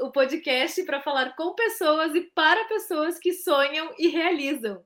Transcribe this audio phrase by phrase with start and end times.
[0.00, 4.84] O podcast para falar com pessoas e para pessoas que sonham e realizam.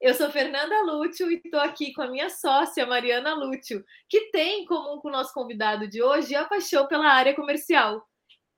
[0.00, 4.62] Eu sou Fernanda Lúcio e estou aqui com a minha sócia, Mariana Lúcio, que tem
[4.62, 8.06] em comum com o nosso convidado de hoje a paixão pela área comercial.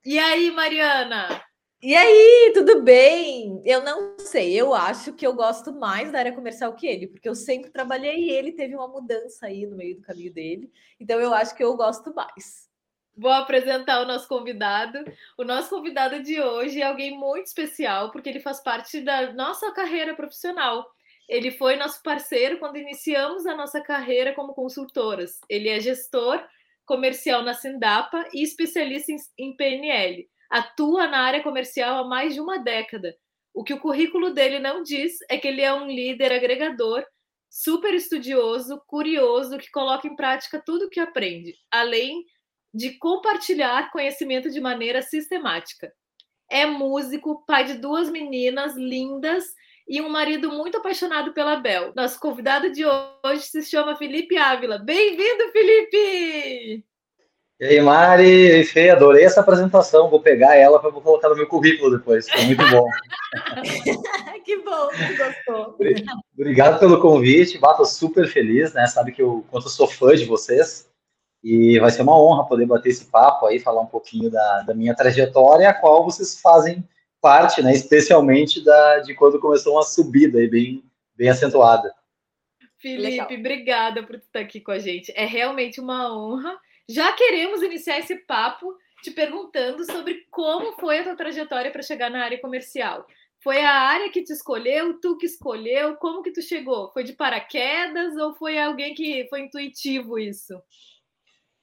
[0.05, 1.43] E aí, Mariana?
[1.81, 3.61] E aí, tudo bem?
[3.65, 7.27] Eu não sei, eu acho que eu gosto mais da área comercial que ele, porque
[7.27, 11.19] eu sempre trabalhei e ele teve uma mudança aí no meio do caminho dele, então
[11.19, 12.64] eu acho que eu gosto mais.
[13.17, 15.03] Vou apresentar o nosso convidado.
[15.37, 19.71] O nosso convidado de hoje é alguém muito especial, porque ele faz parte da nossa
[19.71, 20.85] carreira profissional.
[21.27, 25.39] Ele foi nosso parceiro quando iniciamos a nossa carreira como consultoras.
[25.49, 26.43] Ele é gestor
[26.85, 32.57] comercial na Sindapa e especialista em PNL atua na área comercial há mais de uma
[32.57, 33.15] década.
[33.53, 37.03] O que o currículo dele não diz é que ele é um líder agregador,
[37.49, 42.25] super estudioso, curioso, que coloca em prática tudo o que aprende, além
[42.75, 45.93] de compartilhar conhecimento de maneira sistemática.
[46.51, 49.45] É músico, pai de duas meninas lindas
[49.87, 51.93] e um marido muito apaixonado pela Bel.
[51.95, 54.77] Nosso convidado de hoje se chama Felipe Ávila.
[54.77, 56.83] Bem-vindo, Felipe!
[57.61, 60.09] E aí, Mari e Fê, adorei essa apresentação.
[60.09, 62.29] Vou pegar ela para colocar no meu currículo depois.
[62.29, 62.85] Foi muito bom.
[64.43, 65.77] que bom que gostou.
[66.37, 67.57] Obrigado pelo convite.
[67.57, 68.85] Bato super feliz, né?
[68.87, 70.93] Sabe que eu quanto eu sou fã de vocês.
[71.47, 74.73] E vai ser uma honra poder bater esse papo aí, falar um pouquinho da, da
[74.73, 76.83] minha trajetória, a qual vocês fazem
[77.21, 77.71] parte, né?
[77.71, 80.83] Especialmente da, de quando começou uma subida aí bem,
[81.15, 81.93] bem acentuada.
[82.79, 83.27] Felipe, Legal.
[83.31, 85.13] obrigada por estar aqui com a gente.
[85.15, 86.57] É realmente uma honra.
[86.89, 92.09] Já queremos iniciar esse papo te perguntando sobre como foi a tua trajetória para chegar
[92.09, 93.05] na área comercial.
[93.43, 96.91] Foi a área que te escolheu, tu que escolheu, como que tu chegou?
[96.91, 100.55] Foi de paraquedas ou foi alguém que foi intuitivo isso?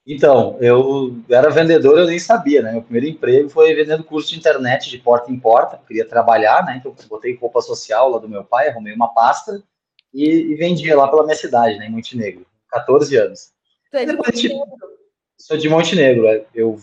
[0.05, 2.73] Então, eu era vendedor, eu nem sabia, né?
[2.73, 6.65] Meu primeiro emprego foi vendendo curso de internet de porta em porta, eu queria trabalhar,
[6.65, 6.75] né?
[6.77, 9.63] Então, botei roupa social lá do meu pai, arrumei uma pasta
[10.13, 13.51] e, e vendia lá pela minha cidade, né, em Montenegro, 14 anos.
[13.89, 14.65] Tu é de Montenegro?
[15.37, 16.27] sou de Montenegro.
[16.27, 16.77] É, eu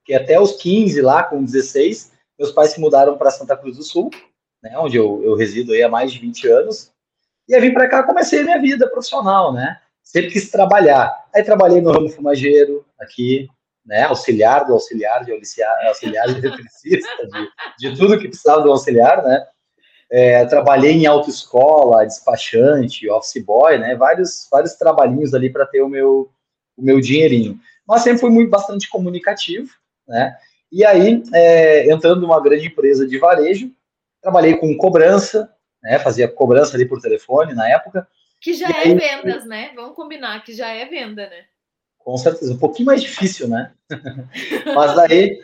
[0.00, 2.12] fiquei até os 15 lá, com 16.
[2.38, 4.10] Meus pais se mudaram para Santa Cruz do Sul,
[4.62, 6.92] né, onde eu, eu resido aí há mais de 20 anos.
[7.48, 9.80] E aí vim para cá, comecei a minha vida profissional, né?
[10.06, 11.12] Sempre quis trabalhar.
[11.34, 13.48] Aí trabalhei no ramo fumageiro, aqui,
[13.84, 14.04] né?
[14.04, 17.26] Auxiliar do auxiliar, de auxiliar, auxiliar de eletricista,
[17.78, 19.46] de, de tudo que precisava do auxiliar, né?
[20.10, 23.96] É, trabalhei em autoescola, despachante, office boy, né?
[23.96, 26.30] Vários, vários trabalhinhos ali para ter o meu,
[26.76, 29.70] o meu dinheirinho mas sempre fui muito bastante comunicativo,
[30.06, 30.36] né?
[30.72, 33.70] E aí, é, entrando numa grande empresa de varejo,
[34.20, 35.48] trabalhei com cobrança,
[35.80, 35.98] né?
[36.00, 38.06] Fazia cobrança ali por telefone na época.
[38.46, 39.72] Que já é aí, vendas, né?
[39.74, 41.46] Vamos combinar que já é venda, né?
[41.98, 43.72] Com certeza, um pouquinho mais difícil, né?
[44.72, 45.40] mas daí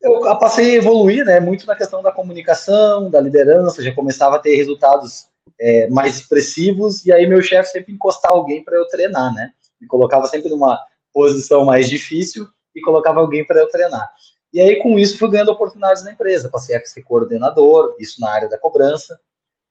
[0.00, 1.40] eu passei a evoluir, né?
[1.40, 5.26] Muito na questão da comunicação, da liderança, já começava a ter resultados
[5.60, 9.50] é, mais expressivos, e aí meu chefe sempre encostava alguém para eu treinar, né?
[9.80, 10.80] Me colocava sempre numa
[11.12, 14.12] posição mais difícil e colocava alguém para eu treinar.
[14.52, 16.48] E aí, com isso, fui ganhando oportunidades na empresa.
[16.48, 19.18] Passei a ser coordenador, isso na área da cobrança,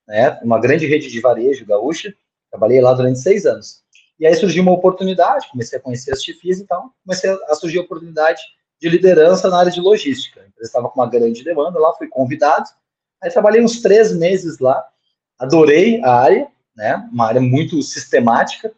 [0.05, 0.37] né?
[0.43, 2.13] Uma grande rede de varejo gaúcha.
[2.53, 3.81] Trabalhei lá durante seis anos.
[4.19, 7.79] E aí surgiu uma oportunidade, comecei a conhecer as chefes e tal, comecei a surgir
[7.79, 8.43] a oportunidade
[8.79, 10.39] de liderança na área de logística.
[10.39, 12.69] A empresa estava com uma grande demanda lá, fui convidado.
[13.23, 14.85] Aí trabalhei uns três meses lá,
[15.39, 17.09] adorei a área, né?
[17.11, 18.71] Uma área muito sistemática,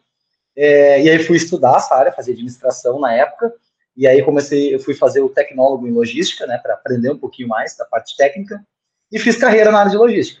[0.56, 3.52] é, e aí fui estudar essa área, fazer administração na época,
[3.94, 7.48] e aí comecei, eu fui fazer o tecnólogo em logística, né, para aprender um pouquinho
[7.48, 8.64] mais da parte técnica,
[9.12, 10.40] e fiz carreira na área de logística.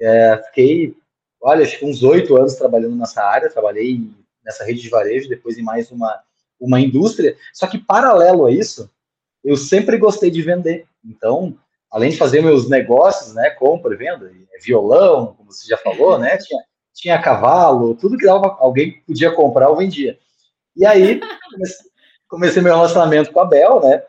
[0.00, 0.96] É, fiquei,
[1.40, 4.00] olha, acho que uns oito anos trabalhando nessa área, trabalhei
[4.44, 6.20] nessa rede de varejo, depois em mais uma,
[6.58, 8.90] uma indústria, só que paralelo a isso,
[9.42, 11.56] eu sempre gostei de vender, então,
[11.90, 14.30] além de fazer meus negócios, né, compra e venda,
[14.62, 16.60] violão, como você já falou, né, tinha
[17.00, 20.18] tinha cavalo, tudo que dava, alguém podia comprar, eu vendia.
[20.76, 21.20] E aí,
[22.28, 24.02] comecei, meu relacionamento com a Bel, né?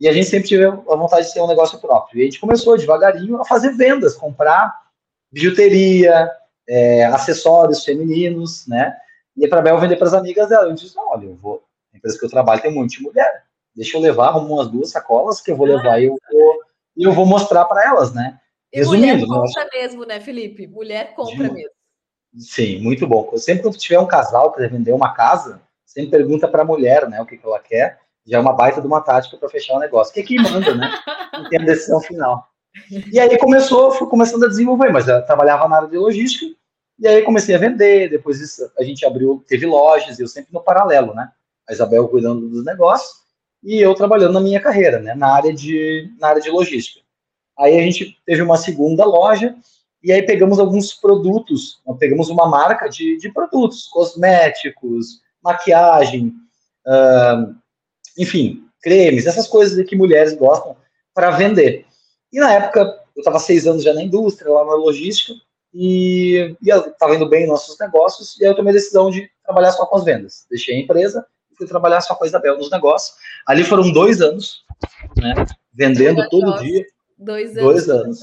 [0.00, 2.18] E a gente sempre teve a vontade de ter um negócio próprio.
[2.18, 4.74] E a gente começou devagarinho a fazer vendas, comprar
[5.30, 6.30] bijuteria,
[6.70, 8.96] é, acessórios femininos, né?
[9.36, 10.68] E para a Bel vender para as amigas dela.
[10.68, 11.64] Eu disse: olha, eu vou.
[11.92, 13.42] A empresa que eu trabalho tem um monte de mulher.
[13.74, 16.60] Deixa eu levar, arrumo umas duas sacolas que eu vou levar e eu vou,
[16.96, 18.38] e eu vou mostrar para elas, né?
[18.72, 19.24] Resumindo.
[19.24, 20.66] E mulher compra mesmo, né, Felipe?
[20.68, 21.54] Mulher compra de...
[21.54, 21.70] mesmo.
[22.36, 23.36] Sim, muito bom.
[23.36, 27.08] Sempre que tiver um casal que quer vender uma casa, sempre pergunta para a mulher,
[27.08, 27.98] né, o que, que ela quer.
[28.26, 30.12] Já é uma baita de uma tática para fechar o negócio.
[30.12, 30.92] Que é quem manda, né?
[31.32, 32.46] Não tem a decisão final.
[33.12, 36.54] E aí começou, fui começando a desenvolver, mas eu trabalhava na área de logística,
[37.00, 40.62] e aí comecei a vender, depois isso, a gente abriu, teve lojas, eu sempre no
[40.62, 41.30] paralelo, né?
[41.68, 43.20] A Isabel cuidando dos negócios,
[43.62, 47.00] e eu trabalhando na minha carreira, né, na área de, na área de logística.
[47.58, 49.54] Aí a gente teve uma segunda loja,
[50.02, 56.34] e aí pegamos alguns produtos, pegamos uma marca de, de produtos, cosméticos, maquiagem,
[58.16, 60.76] enfim, cremes, essas coisas que mulheres gostam
[61.14, 61.86] para vender.
[62.32, 62.80] E na época,
[63.14, 65.34] eu estava seis anos já na indústria, lá na logística,
[65.72, 69.86] e, estava indo bem nossos negócios, e aí eu tomei a decisão de trabalhar só
[69.86, 70.46] com as vendas.
[70.50, 73.16] Deixei a empresa e fui trabalhar só com a Isabel nos negócios.
[73.46, 74.64] Ali foram dois anos,
[75.16, 75.34] né,
[75.72, 76.84] vendendo todo dia.
[77.16, 77.62] Dois anos.
[77.62, 78.20] Dois anos.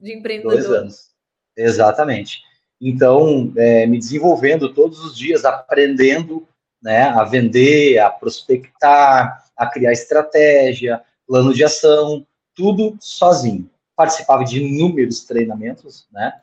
[0.00, 0.52] De empreendedor.
[0.52, 1.10] Dois anos.
[1.56, 2.40] Exatamente.
[2.80, 6.46] Então, é, me desenvolvendo todos os dias, aprendendo
[6.82, 13.70] né, a vender, a prospectar, a criar estratégia, plano de ação, tudo sozinho.
[13.96, 16.34] Participava de inúmeros treinamentos, né?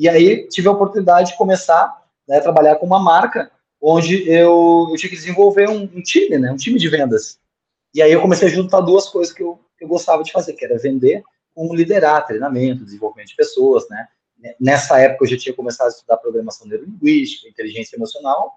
[0.00, 1.94] E aí tive a oportunidade de começar
[2.26, 6.38] né, a trabalhar com uma marca onde eu, eu tinha que desenvolver um, um, time,
[6.38, 7.38] né, um time de vendas.
[7.92, 10.64] E aí eu comecei a juntar duas coisas que eu, eu gostava de fazer, que
[10.64, 11.22] era vender
[11.54, 14.08] com liderar treinamento, desenvolvimento de pessoas, né?
[14.58, 18.54] Nessa época eu já tinha começado a estudar programação neurolinguística, inteligência emocional,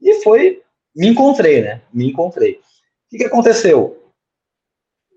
[0.00, 0.62] e foi,
[0.94, 1.82] me encontrei, né?
[1.92, 2.52] Me encontrei.
[2.52, 4.12] O que, que aconteceu?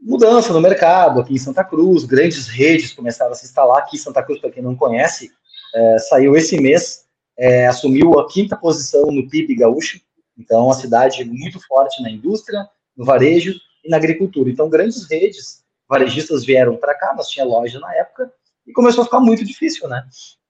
[0.02, 4.00] Mudança no mercado aqui em Santa Cruz, grandes redes começaram a se instalar aqui em
[4.00, 5.32] Santa Cruz, para quem não conhece,
[5.74, 7.06] é, saiu esse mês,
[7.38, 10.00] é, assumiu a quinta posição no PIB gaúcho,
[10.38, 13.54] então uma cidade muito forte na indústria, no varejo
[13.84, 14.50] e na agricultura.
[14.50, 18.32] Então grandes redes varejistas vieram para cá, nós tinha loja na época,
[18.66, 20.04] e começou a ficar muito difícil, né?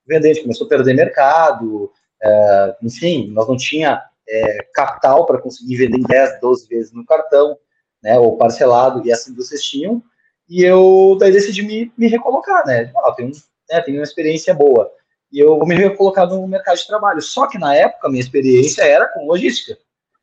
[0.10, 1.92] Gente começou a perder mercado,
[2.22, 7.06] é, enfim, nós não tinha é, capital para conseguir vender em 10, 12 vezes no
[7.06, 7.58] cartão,
[8.04, 10.04] né, ou parcelado, e assim vocês tinham,
[10.50, 12.92] e eu daí decidi me, me recolocar, né?
[12.98, 13.32] Ah, tenho,
[13.70, 14.92] né, tenho uma experiência boa,
[15.32, 17.22] e eu me recolocar no mercado de trabalho.
[17.22, 19.78] Só que na época, minha experiência era com logística,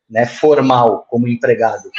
[0.09, 1.91] né, formal, como empregado.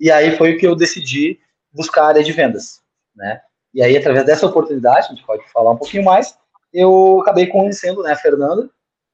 [0.00, 1.38] E aí foi que eu decidi
[1.72, 2.80] buscar a área de vendas,
[3.14, 3.40] né?
[3.74, 6.38] E aí, através dessa oportunidade, a gente pode falar um pouquinho mais,
[6.72, 8.70] eu acabei conhecendo né, a Fernanda,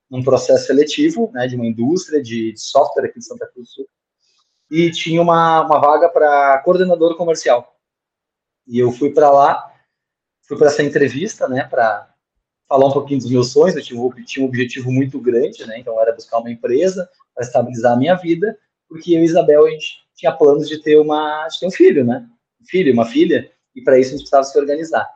[0.08, 3.74] num processo seletivo né, de uma indústria de, de software aqui de Santa Cruz do
[3.74, 3.88] Sul,
[4.70, 7.76] e tinha uma, uma vaga para coordenador comercial.
[8.66, 9.72] E eu fui para lá,
[10.46, 12.11] fui para essa entrevista, né, para
[12.72, 13.76] falar um pouquinho dos meus sonhos.
[13.76, 17.96] Eu tinha, um objetivo muito grande, né, então era buscar uma empresa para estabilizar a
[17.96, 18.56] minha vida,
[18.88, 22.02] porque eu e Isabel a gente tinha planos de ter uma, de ter um filho,
[22.02, 22.26] né,
[22.60, 25.06] um filho, uma filha e para isso a gente precisava se organizar.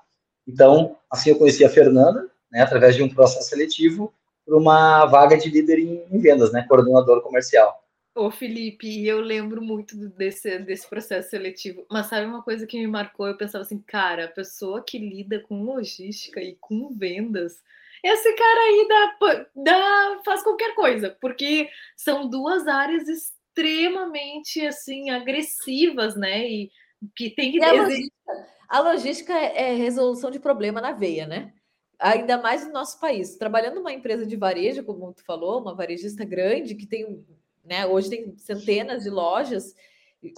[0.47, 4.13] Então, assim eu conheci a Fernanda, né, através de um processo seletivo,
[4.45, 7.75] para uma vaga de líder em, em, vendas, né, coordenador comercial.
[8.17, 12.87] Ô Felipe, eu lembro muito desse, desse processo seletivo, mas sabe uma coisa que me
[12.87, 13.27] marcou?
[13.27, 17.63] Eu pensava assim, cara, a pessoa que lida com logística e com vendas,
[18.03, 26.17] esse cara aí dá, dá, faz qualquer coisa, porque são duas áreas extremamente assim agressivas,
[26.17, 26.49] né?
[26.49, 26.71] E
[27.15, 27.63] que tem que.
[27.63, 31.53] A logística, a logística é, é resolução de problema na veia, né?
[31.99, 33.37] Ainda mais no nosso país.
[33.37, 37.25] Trabalhando numa empresa de varejo, como tu falou, uma varejista grande que tem,
[37.67, 37.87] né?
[37.87, 39.75] Hoje tem centenas de lojas.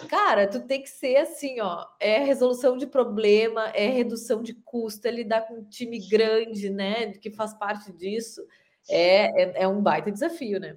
[0.08, 1.86] Cara, tu tem que ser assim, ó.
[2.00, 7.12] É resolução de problema, é redução de custo, é lidar com um time grande, né?
[7.12, 8.44] Que faz parte disso.
[8.88, 10.76] É, é, é um baita desafio, né?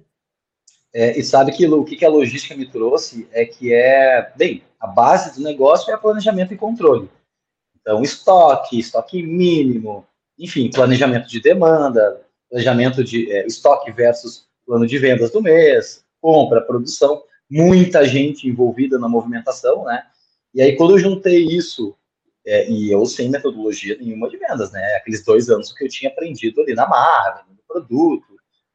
[0.94, 4.86] É, e sabe que o que a logística me trouxe é que é, bem, a
[4.86, 7.08] base do negócio é planejamento e controle.
[7.80, 10.06] Então, estoque, estoque mínimo,
[10.38, 16.62] enfim, planejamento de demanda, planejamento de é, estoque versus plano de vendas do mês, compra,
[16.62, 20.04] produção, muita gente envolvida na movimentação, né?
[20.54, 21.94] E aí, quando eu juntei isso,
[22.46, 24.94] é, e eu sem metodologia nenhuma de vendas, né?
[24.94, 28.26] Aqueles dois anos que eu tinha aprendido ali na marra, vendendo produto,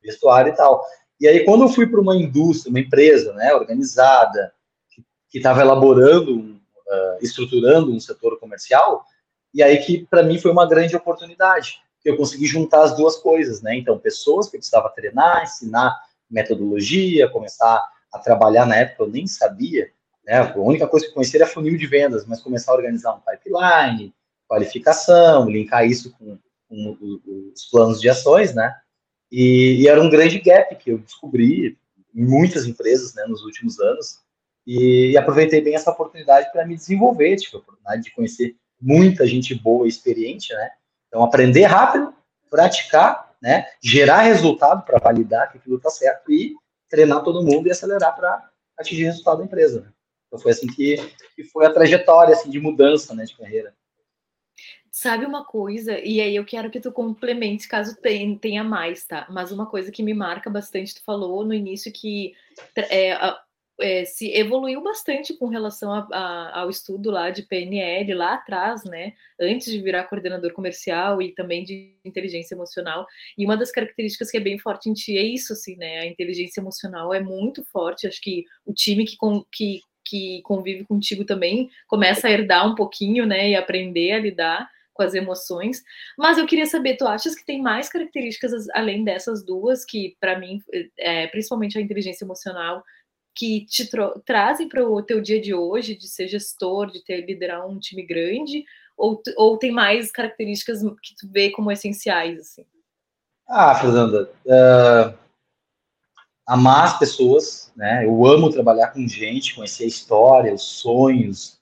[0.03, 0.83] vestuário e tal.
[1.19, 4.53] E aí, quando eu fui para uma indústria, uma empresa né, organizada,
[5.29, 9.03] que estava elaborando, uh, estruturando um setor comercial,
[9.53, 13.17] e aí que para mim foi uma grande oportunidade, que eu consegui juntar as duas
[13.17, 13.75] coisas, né?
[13.75, 15.97] Então, pessoas que eu precisava treinar, ensinar
[16.29, 19.89] metodologia, começar a trabalhar na época, eu nem sabia,
[20.25, 20.37] né?
[20.39, 23.21] A única coisa que eu conhecia era funil de vendas, mas começar a organizar um
[23.21, 24.13] pipeline,
[24.47, 27.19] qualificação, linkar isso com, com
[27.53, 28.75] os planos de ações, né?
[29.31, 31.77] E, e, era um grande gap que eu descobri
[32.15, 34.19] em muitas empresas né, nos últimos anos.
[34.65, 39.25] E, e aproveitei bem essa oportunidade para me desenvolver, tipo, a oportunidade de conhecer muita
[39.25, 40.69] gente boa e experiente, né?
[41.07, 42.13] Então, aprender rápido,
[42.49, 43.67] praticar, né?
[43.81, 46.55] Gerar resultado para validar que aquilo está certo e
[46.89, 49.81] treinar todo mundo e acelerar para atingir o resultado da empresa.
[49.81, 49.91] Né?
[50.27, 50.97] Então, foi assim que,
[51.35, 53.73] que foi a trajetória assim, de mudança né, de carreira.
[54.91, 57.95] Sabe uma coisa, e aí eu quero que tu complemente caso
[58.41, 59.27] tenha mais, tá?
[59.29, 62.33] Mas uma coisa que me marca bastante, tu falou no início que
[62.75, 63.15] é,
[63.79, 68.83] é, se evoluiu bastante com relação a, a, ao estudo lá de PNL lá atrás,
[68.83, 69.13] né?
[69.39, 73.05] Antes de virar coordenador comercial e também de inteligência emocional.
[73.37, 75.99] E uma das características que é bem forte em ti é isso, assim, né?
[75.99, 78.07] A inteligência emocional é muito forte.
[78.07, 82.75] Acho que o time que, com, que, que convive contigo também começa a herdar um
[82.75, 83.51] pouquinho, né?
[83.51, 85.83] E aprender a lidar com as emoções.
[86.17, 90.39] Mas eu queria saber, tu achas que tem mais características além dessas duas que, para
[90.39, 90.59] mim,
[90.97, 92.83] é, principalmente a inteligência emocional,
[93.37, 93.87] que te
[94.25, 98.03] trazem para o teu dia de hoje, de ser gestor, de ter liderar um time
[98.03, 98.65] grande,
[98.97, 102.65] ou, ou tem mais características que tu vê como essenciais, assim?
[103.47, 105.17] Ah, Fernanda, uh,
[106.47, 108.05] amar as pessoas, né?
[108.05, 111.59] Eu amo trabalhar com gente, conhecer a história, os sonhos,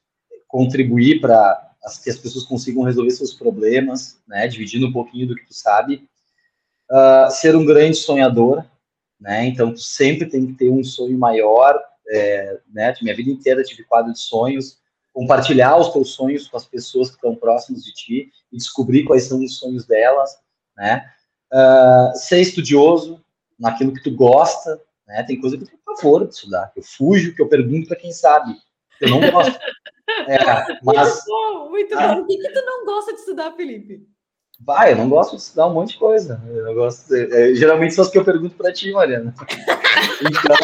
[0.48, 1.62] contribuir para
[2.02, 4.48] que as pessoas consigam resolver seus problemas, né?
[4.48, 6.08] Dividindo um pouquinho do que tu sabe.
[6.90, 8.64] Uh, ser um grande sonhador,
[9.20, 9.46] né?
[9.46, 11.80] Então, tu sempre tem que ter um sonho maior,
[12.10, 12.94] é, né?
[13.02, 14.80] Minha vida inteira tive quadro de sonhos,
[15.14, 19.24] compartilhar os teus sonhos com as pessoas que estão próximas de ti e descobrir quais
[19.24, 20.38] são os sonhos delas,
[20.78, 21.10] né?
[21.54, 23.24] Uh, ser estudioso
[23.58, 25.24] naquilo que tu gosta, né?
[25.24, 27.98] Tem coisa que eu tenho favor de estudar, que eu fujo, que eu pergunto para
[27.98, 28.56] quem sabe.
[29.02, 29.58] Eu não gosto.
[30.28, 30.38] É,
[30.84, 32.22] mas, muito bom, muito bom.
[32.22, 34.08] O que, que tu não gosta de estudar, Felipe?
[34.60, 36.42] Vai, eu não gosto de estudar um monte de coisa.
[36.48, 39.34] Eu gosto é, geralmente são as que eu pergunto para ti, Mariana.
[40.22, 40.56] Então,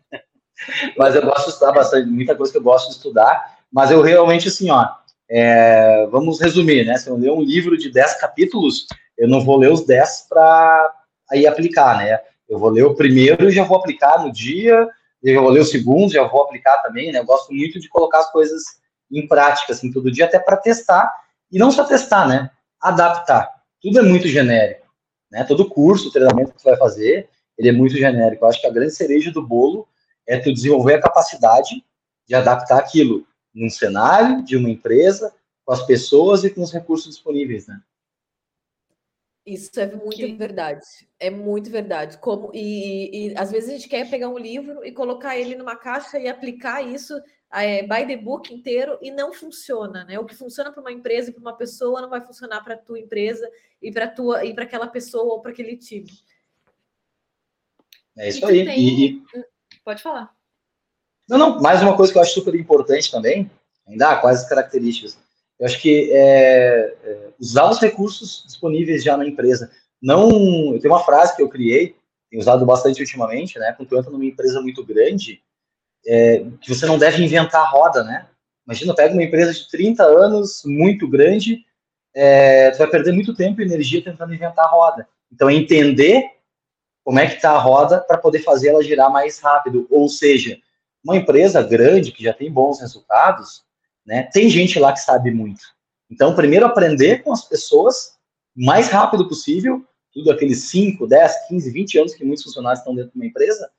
[0.96, 4.02] mas eu gosto de estudar bastante, muita coisa que eu gosto de estudar, mas eu
[4.02, 4.86] realmente, assim, ó,
[5.28, 6.96] é, vamos resumir, né?
[6.98, 8.86] Se eu ler um livro de 10 capítulos,
[9.16, 10.94] eu não vou ler os 10 para
[11.30, 12.20] aí aplicar, né?
[12.48, 14.88] Eu vou ler o primeiro e já vou aplicar no dia,
[15.22, 17.20] eu vou ler o segundo, já vou aplicar também, né?
[17.20, 18.62] Eu gosto muito de colocar as coisas
[19.10, 21.10] em prática, assim, todo dia, até para testar
[21.50, 22.50] e não só testar, né?
[22.80, 23.48] Adaptar.
[23.80, 24.86] Tudo é muito genérico.
[25.30, 25.44] Né?
[25.44, 28.44] Todo curso, treinamento que tu vai fazer, ele é muito genérico.
[28.44, 29.86] Eu acho que a grande cereja do bolo
[30.26, 31.84] é tu desenvolver a capacidade
[32.26, 37.08] de adaptar aquilo num cenário de uma empresa, com as pessoas e com os recursos
[37.08, 37.80] disponíveis, né?
[39.44, 40.32] Isso é muito que...
[40.34, 40.86] verdade.
[41.18, 42.18] É muito verdade.
[42.18, 45.76] Como e, e, às vezes a gente quer pegar um livro e colocar ele numa
[45.76, 47.14] caixa e aplicar isso
[47.52, 50.18] é, by the book inteiro e não funciona, né?
[50.18, 52.78] O que funciona para uma empresa e para uma pessoa não vai funcionar para a
[52.78, 53.50] tua empresa
[53.82, 56.10] e para tua e para aquela pessoa ou para aquele time.
[58.16, 58.64] É isso aí.
[58.64, 58.78] Tem...
[58.78, 59.22] E...
[59.84, 60.32] Pode falar.
[61.28, 61.60] Não, não.
[61.60, 63.50] Mais uma coisa que eu acho super importante também,
[63.86, 65.18] ainda quais as características.
[65.58, 69.70] Eu acho que é, é, usar os recursos disponíveis já na empresa.
[70.00, 71.96] Não, eu tenho uma frase que eu criei,
[72.30, 73.72] tenho usado bastante ultimamente, né?
[73.72, 75.42] Quando tu entra numa empresa muito grande,
[76.06, 78.26] é, que você não deve inventar a roda, né?
[78.66, 81.64] Imagina, pega uma empresa de 30 anos, muito grande,
[82.14, 85.08] é, tu vai perder muito tempo e energia tentando inventar a roda.
[85.32, 86.24] Então, é entender
[87.04, 89.86] como é que está a roda para poder fazer ela girar mais rápido.
[89.90, 90.58] Ou seja,
[91.04, 93.64] uma empresa grande que já tem bons resultados,
[94.04, 95.62] né, tem gente lá que sabe muito.
[96.10, 98.18] Então, primeiro aprender com as pessoas
[98.56, 102.94] o mais rápido possível, tudo aqueles 5, 10, 15, 20 anos que muitos funcionários estão
[102.94, 103.70] dentro de uma empresa,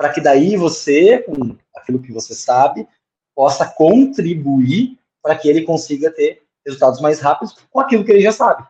[0.00, 2.88] para que daí você, com aquilo que você sabe,
[3.34, 8.32] possa contribuir para que ele consiga ter resultados mais rápidos com aquilo que ele já
[8.32, 8.66] sabe.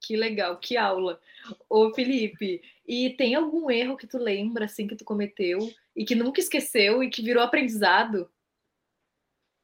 [0.00, 1.20] Que legal, que aula.
[1.68, 5.58] Ô Felipe, e tem algum erro que tu lembra assim que tu cometeu
[5.96, 8.30] e que nunca esqueceu e que virou aprendizado?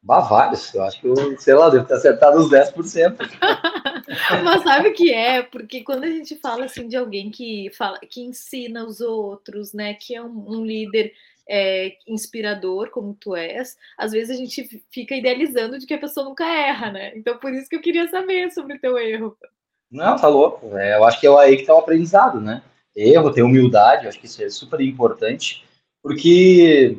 [0.02, 0.75] Bah, vários.
[0.75, 3.19] Eu acho que eu, sei lá, devo ter acertado uns 10%.
[4.44, 5.42] Mas sabe o que é?
[5.42, 9.94] Porque quando a gente fala assim de alguém que fala, que ensina os outros, né?
[9.94, 11.12] Que é um, um líder
[11.48, 16.26] é, inspirador, como tu és, às vezes a gente fica idealizando de que a pessoa
[16.26, 17.16] nunca erra, né?
[17.16, 19.36] Então por isso que eu queria saber sobre o teu erro.
[19.90, 20.76] Não, tá louco.
[20.76, 22.62] É, eu acho que é aí que tá o aprendizado, né?
[22.94, 25.64] Erro, ter humildade, acho que isso é super importante,
[26.02, 26.98] porque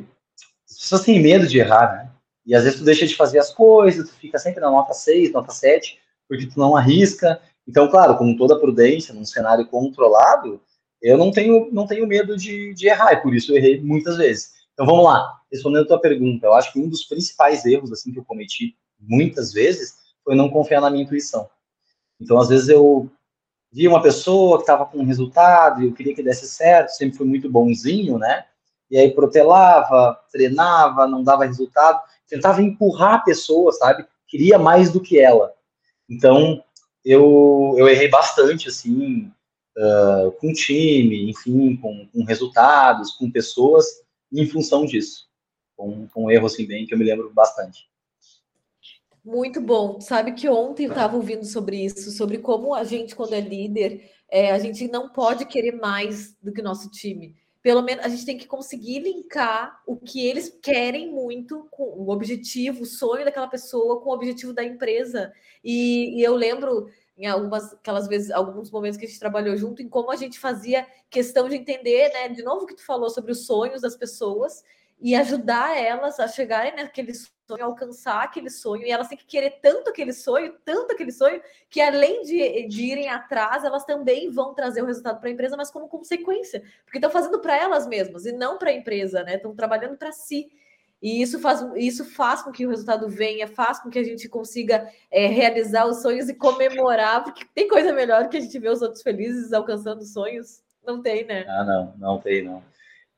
[0.68, 2.10] as pessoas têm medo de errar, né?
[2.46, 5.32] E às vezes tu deixa de fazer as coisas, tu fica sempre na nota 6,
[5.32, 5.98] nota 7,
[6.28, 7.40] porque tu não arrisca.
[7.66, 10.60] Então, claro, com toda prudência, num cenário controlado,
[11.00, 14.16] eu não tenho, não tenho medo de, de errar, e por isso eu errei muitas
[14.16, 14.52] vezes.
[14.72, 18.12] Então, vamos lá, respondendo a tua pergunta, eu acho que um dos principais erros assim
[18.12, 19.94] que eu cometi muitas vezes
[20.24, 21.48] foi não confiar na minha intuição.
[22.20, 23.10] Então, às vezes eu
[23.72, 27.16] via uma pessoa que estava com um resultado e eu queria que desse certo, sempre
[27.16, 28.44] fui muito bonzinho, né?
[28.90, 34.06] E aí protelava, treinava, não dava resultado, tentava empurrar a pessoa, sabe?
[34.26, 35.52] Queria mais do que ela.
[36.08, 36.62] Então,
[37.04, 39.30] eu, eu errei bastante, assim,
[39.76, 43.86] uh, com time, enfim, com, com, resultados, com pessoas,
[44.32, 45.28] em função disso.
[45.76, 47.88] Com, com um erro, assim, bem, que eu me lembro bastante.
[49.24, 50.00] Muito bom.
[50.00, 54.10] Sabe que ontem eu estava ouvindo sobre isso, sobre como a gente, quando é líder,
[54.30, 57.34] é, a gente não pode querer mais do que o nosso time.
[57.62, 62.10] Pelo menos a gente tem que conseguir linkar o que eles querem muito com o
[62.10, 65.32] objetivo, o sonho daquela pessoa com o objetivo da empresa.
[65.62, 69.82] E, e eu lembro em algumas aquelas vezes, alguns momentos que a gente trabalhou junto,
[69.82, 72.28] em como a gente fazia questão de entender, né?
[72.28, 74.62] De novo que tu falou sobre os sonhos das pessoas
[75.00, 79.58] e ajudar elas a chegarem naquele sonho, alcançar aquele sonho, e elas têm que querer
[79.62, 81.40] tanto aquele sonho, tanto aquele sonho,
[81.70, 85.56] que além de, de irem atrás, elas também vão trazer o resultado para a empresa,
[85.56, 89.36] mas como consequência, porque estão fazendo para elas mesmas e não para a empresa, né?
[89.36, 90.50] Estão trabalhando para si.
[91.00, 94.28] E isso faz, isso faz com que o resultado venha, faz com que a gente
[94.28, 98.70] consiga é, realizar os sonhos e comemorar, porque tem coisa melhor que a gente ver
[98.70, 100.60] os outros felizes alcançando sonhos.
[100.84, 101.44] Não tem, né?
[101.48, 102.62] Ah, não, não tem, não.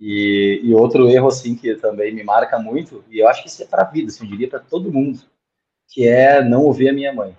[0.01, 3.63] E, e, outro erro, assim, que também me marca muito, e eu acho que isso
[3.63, 5.21] é para a vida, assim, eu diria para todo mundo,
[5.89, 7.37] que é não ouvir a minha mãe.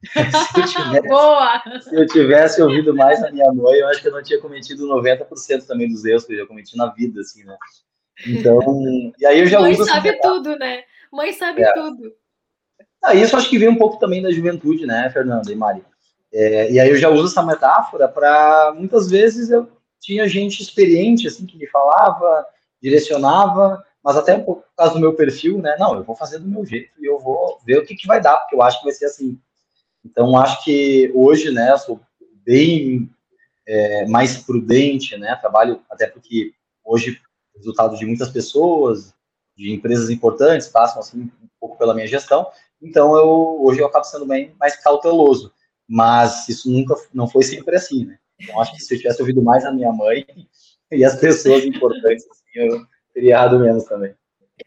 [0.06, 1.62] se, eu tivesse, Boa!
[1.80, 4.86] se eu tivesse ouvido mais a minha mãe, eu acho que eu não tinha cometido
[4.86, 7.56] 90% também dos erros que eu já cometi na vida, assim, né?
[8.26, 8.60] Então,
[9.18, 9.80] e aí eu já mãe uso...
[9.80, 10.82] Mãe sabe tudo, né?
[11.12, 11.72] Mãe sabe é.
[11.72, 12.12] tudo.
[13.02, 15.84] Ah, isso acho que vem um pouco também da juventude, né, Fernanda e Mari?
[16.32, 19.68] É, e aí eu já uso essa metáfora para, muitas vezes, eu
[20.00, 22.46] tinha gente experiente, assim, que me falava,
[22.80, 26.64] direcionava, mas até por causa do meu perfil, né, não, eu vou fazer do meu
[26.64, 28.94] jeito e eu vou ver o que, que vai dar, porque eu acho que vai
[28.94, 29.38] ser assim.
[30.04, 32.00] Então, acho que hoje, né, sou
[32.44, 33.10] bem
[33.66, 36.52] é, mais prudente, né, trabalho, até porque
[36.84, 37.20] hoje,
[37.56, 39.12] resultado de muitas pessoas,
[39.56, 42.46] de empresas importantes, passam, assim, um pouco pela minha gestão,
[42.80, 45.52] então, eu, hoje eu acabo sendo bem mais cauteloso,
[45.86, 48.18] mas isso nunca, não foi sempre assim, né.
[48.40, 50.26] Então, acho que se eu tivesse ouvido mais a minha mãe
[50.90, 54.14] e as pessoas importantes, assim, eu teria errado menos também.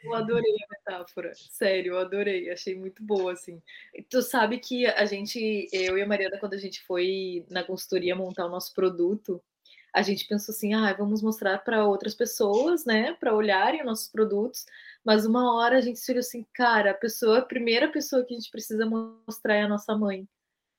[0.04, 3.62] Eu adorei a metáfora, sério, eu adorei, achei muito boa, assim.
[4.10, 8.16] Tu sabe que a gente, eu e a Mariana, quando a gente foi na consultoria
[8.16, 9.42] montar o nosso produto,
[9.94, 14.66] a gente pensou assim, ah, vamos mostrar para outras pessoas, né, para olharem nossos produtos,
[15.04, 18.34] mas uma hora a gente se olhou assim, cara, a pessoa, a primeira pessoa que
[18.34, 20.28] a gente precisa mostrar é a nossa mãe,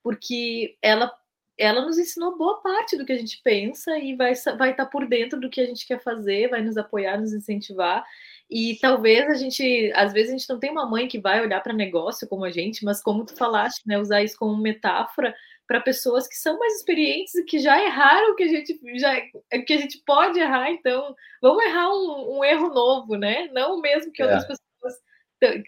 [0.02, 1.12] porque ela
[1.58, 4.86] ela nos ensinou boa parte do que a gente pensa e vai vai estar tá
[4.86, 8.04] por dentro do que a gente quer fazer, vai nos apoiar, nos incentivar.
[8.50, 11.62] E talvez a gente, às vezes a gente não tem uma mãe que vai olhar
[11.62, 15.34] para negócio como a gente, mas como tu falaste, né, usar isso como metáfora
[15.66, 19.20] para pessoas que são mais experientes e que já erraram que a gente já
[19.64, 23.48] que a gente pode errar, então vamos errar um, um erro novo, né?
[23.52, 24.26] Não o mesmo que é.
[24.26, 24.94] outras pessoas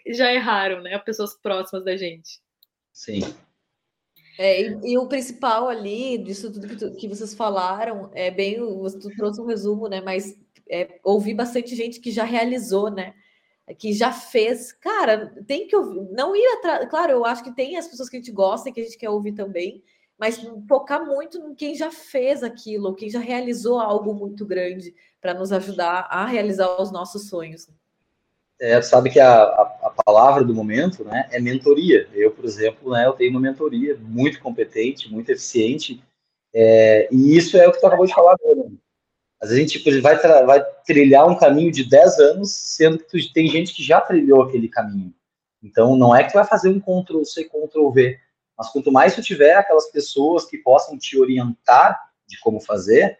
[0.07, 0.97] já erraram, né?
[0.99, 2.39] Pessoas próximas da gente.
[2.93, 3.21] Sim.
[4.37, 8.55] É, e, e, o principal ali, disso tudo que, tu, que, vocês falaram, é bem,
[8.55, 10.01] tu trouxe um resumo, né?
[10.01, 10.37] Mas
[10.69, 13.13] é, ouvi bastante gente que já realizou, né?
[13.77, 14.71] Que já fez.
[14.73, 16.01] Cara, tem que ouvir.
[16.11, 16.89] Não ir atrás.
[16.89, 18.97] Claro, eu acho que tem as pessoas que a gente gosta e que a gente
[18.97, 19.83] quer ouvir também,
[20.17, 25.33] mas focar muito em quem já fez aquilo, quem já realizou algo muito grande para
[25.33, 27.67] nos ajudar a realizar os nossos sonhos
[28.59, 32.07] é, sabe que a, a, a, palavra do momento né, é mentoria.
[32.13, 36.01] Eu, por exemplo, né, eu tenho uma mentoria muito competente, muito eficiente,
[36.53, 38.69] é, e isso é o que tu acabou de falar agora.
[39.41, 43.05] Às vezes a gente tipo, vai, vai trilhar um caminho de 10 anos, sendo que
[43.05, 45.13] tu, tem gente que já trilhou aquele caminho.
[45.61, 48.19] Então, não é que tu vai fazer um Ctrl-C, Ctrl-V,
[48.57, 53.17] mas quanto mais tu tiver aquelas pessoas que possam te orientar de como fazer,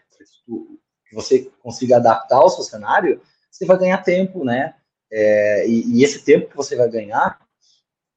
[1.07, 3.21] que você consiga adaptar ao seu cenário,
[3.51, 4.75] você vai ganhar tempo, né?
[5.17, 7.39] É, e, e, esse tempo que você vai ganhar,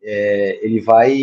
[0.03, 1.17] é, ele vai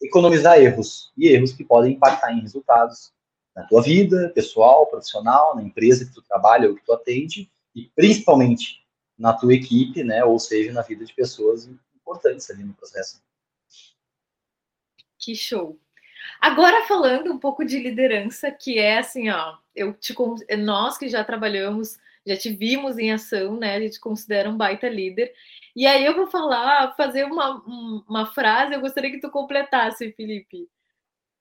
[0.00, 3.12] economizar erros, e erros que podem impactar em resultados
[3.54, 7.90] na tua vida, pessoal, profissional, na empresa que tu trabalha ou que tu atende, e
[7.94, 8.86] principalmente
[9.18, 13.22] na tua equipe, né, ou seja, na vida de pessoas importantes ali no processo.
[15.18, 15.78] Que show!
[16.40, 20.14] Agora falando um pouco de liderança, que é assim, ó, eu te
[20.56, 23.76] nós que já trabalhamos já te vimos em ação, né?
[23.76, 25.32] A gente considera um baita líder.
[25.74, 27.62] E aí eu vou falar, fazer uma,
[28.08, 30.68] uma frase, eu gostaria que tu completasse, Felipe.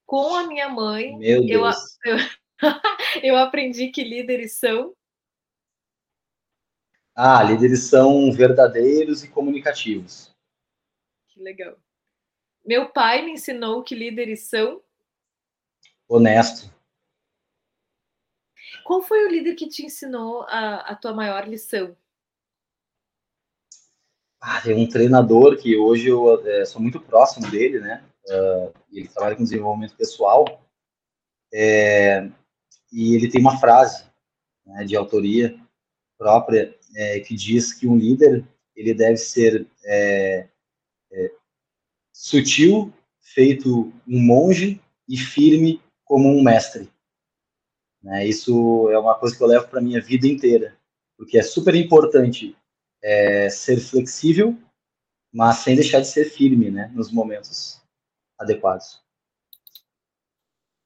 [0.06, 2.18] Com a minha mãe, Meu eu, eu,
[3.24, 4.94] eu aprendi que líderes são.
[7.16, 10.32] Ah, líderes são verdadeiros e comunicativos.
[11.30, 11.78] Que legal.
[12.64, 14.82] Meu pai me ensinou que líderes são.
[16.08, 16.75] Honesto.
[18.86, 21.98] Qual foi o líder que te ensinou a, a tua maior lição?
[24.40, 28.06] Ah, tem um treinador que hoje eu é, sou muito próximo dele, né?
[28.28, 30.64] Uh, ele trabalha com desenvolvimento pessoal.
[31.52, 32.30] É,
[32.94, 34.06] e ele tem uma frase
[34.64, 35.60] né, de autoria
[36.16, 38.46] própria é, que diz que um líder
[38.76, 39.68] ele deve ser
[42.14, 46.88] sutil, feito um monge e firme como um mestre.
[48.06, 48.28] Né?
[48.28, 50.78] Isso é uma coisa que eu levo para minha vida inteira,
[51.18, 52.56] porque é super importante
[53.04, 54.56] é, ser flexível,
[55.34, 57.82] mas sem deixar de ser firme, né, nos momentos
[58.38, 59.04] adequados.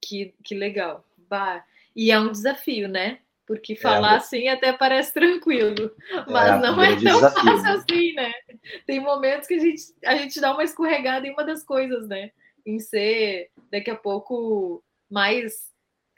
[0.01, 1.05] Que, que legal.
[1.17, 1.65] Bah.
[1.93, 3.19] E é um desafio, né?
[3.45, 5.93] Porque falar é, assim até parece tranquilo,
[6.27, 7.71] mas é, não é tão desafio, fácil né?
[7.71, 8.33] assim, né?
[8.85, 12.31] Tem momentos que a gente, a gente dá uma escorregada em uma das coisas, né?
[12.65, 15.68] Em ser daqui a pouco mais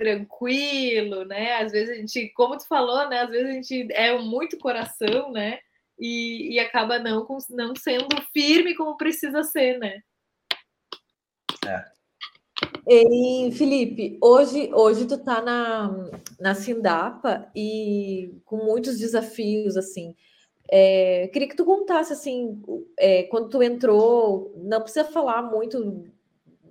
[0.02, 1.62] tranquilo, né?
[1.62, 3.20] Às vezes a gente, como tu falou, né?
[3.20, 5.60] Às vezes a gente é muito coração, né?
[6.00, 10.02] E, e acaba não, não sendo firme como precisa ser, né?
[11.68, 11.86] É.
[12.88, 16.10] E, Felipe, hoje, hoje tu tá na,
[16.40, 20.16] na Sindapa e com muitos desafios, assim.
[20.68, 22.60] É, queria que tu contasse, assim,
[22.98, 26.06] é, quando tu entrou, não precisa falar muito,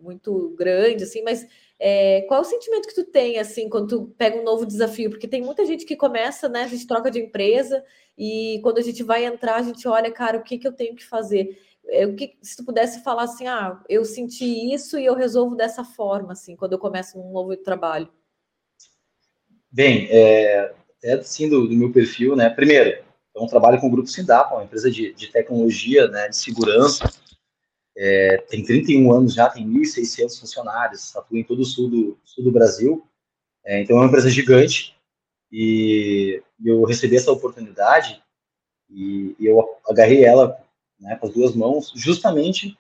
[0.03, 1.47] muito grande, assim, mas
[1.83, 5.09] é, qual é o sentimento que tu tem, assim, quando tu pega um novo desafio?
[5.09, 6.65] Porque tem muita gente que começa, né?
[6.65, 7.83] A gente troca de empresa
[8.19, 10.95] e quando a gente vai entrar, a gente olha, cara, o que, que eu tenho
[10.95, 11.59] que fazer?
[11.89, 15.57] É, o que, se tu pudesse falar assim, ah, eu senti isso e eu resolvo
[15.57, 18.11] dessa forma, assim, quando eu começo um novo trabalho.
[19.73, 22.51] Bem, é, é assim do, do meu perfil, né?
[22.51, 23.03] Primeiro,
[23.35, 27.11] eu trabalho com o Grupo Sindapa, uma empresa de, de tecnologia, né, de segurança,
[28.03, 32.43] é, tem 31 anos já, tem 1.600 funcionários, atua em todo o sul do, sul
[32.43, 33.07] do Brasil.
[33.63, 34.97] É, então é uma empresa gigante
[35.53, 38.23] e, eu recebi essa oportunidade
[38.89, 40.59] e, eu agarrei ela
[40.99, 42.75] né, com as duas mãos, justamente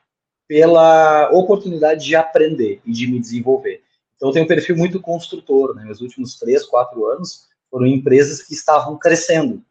[0.48, 3.82] pela oportunidade de aprender e de me desenvolver.
[4.16, 5.74] Então eu tenho um perfil muito construtor.
[5.74, 9.62] Né, meus últimos três, quatro anos foram empresas que estavam crescendo.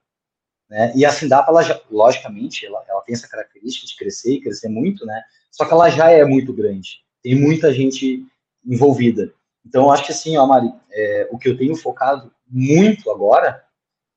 [0.69, 0.93] Né?
[0.95, 5.03] E a Sindapa, ela logicamente, ela, ela, tem essa característica de crescer e crescer muito,
[5.07, 5.19] né?
[5.51, 6.99] Só que ela já é muito grande.
[7.21, 8.25] Tem muita gente
[8.65, 9.33] envolvida.
[9.65, 13.63] Então, eu acho que assim, ó, Mari, é, o que eu tenho focado muito agora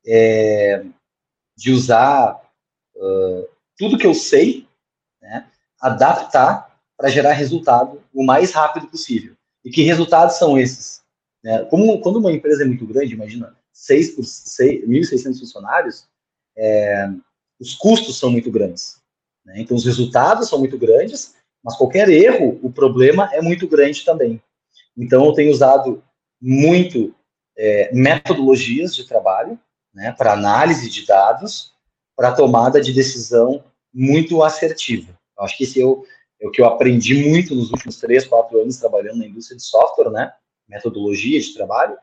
[0.06, 0.84] é
[1.56, 2.40] de usar
[2.96, 4.66] uh, tudo que eu sei,
[5.20, 5.46] né,
[5.80, 9.34] adaptar para gerar resultado o mais rápido possível.
[9.64, 11.02] E que resultados são esses?
[11.42, 11.64] Né?
[11.64, 16.06] Como, quando uma empresa é muito grande, imagina, 6 por 6, 1.600 funcionários,
[16.56, 17.08] é,
[17.60, 19.01] os custos são muito grandes.
[19.44, 19.60] Né?
[19.60, 24.42] Então, os resultados são muito grandes, mas qualquer erro, o problema é muito grande também.
[24.96, 26.02] Então, eu tenho usado
[26.40, 27.14] muito
[27.56, 29.58] é, metodologias de trabalho
[29.94, 31.72] né, para análise de dados,
[32.16, 35.16] para tomada de decisão muito assertiva.
[35.38, 36.04] Eu acho que esse é o,
[36.40, 39.62] é o que eu aprendi muito nos últimos três, quatro anos trabalhando na indústria de
[39.62, 40.32] software, né?
[40.68, 41.96] Metodologia de trabalho.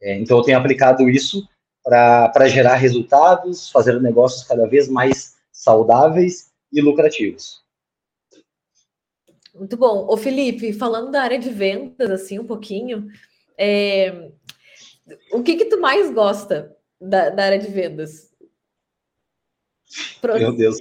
[0.00, 1.48] É, então, eu tenho aplicado isso
[1.82, 7.64] para gerar resultados, fazer negócios cada vez mais saudáveis e lucrativos.
[9.54, 10.06] Muito bom.
[10.08, 13.08] Ô Felipe, falando da área de vendas, assim, um pouquinho,
[13.58, 14.30] é...
[15.32, 18.32] o que que tu mais gosta da, da área de vendas?
[20.22, 20.76] Meu Deus,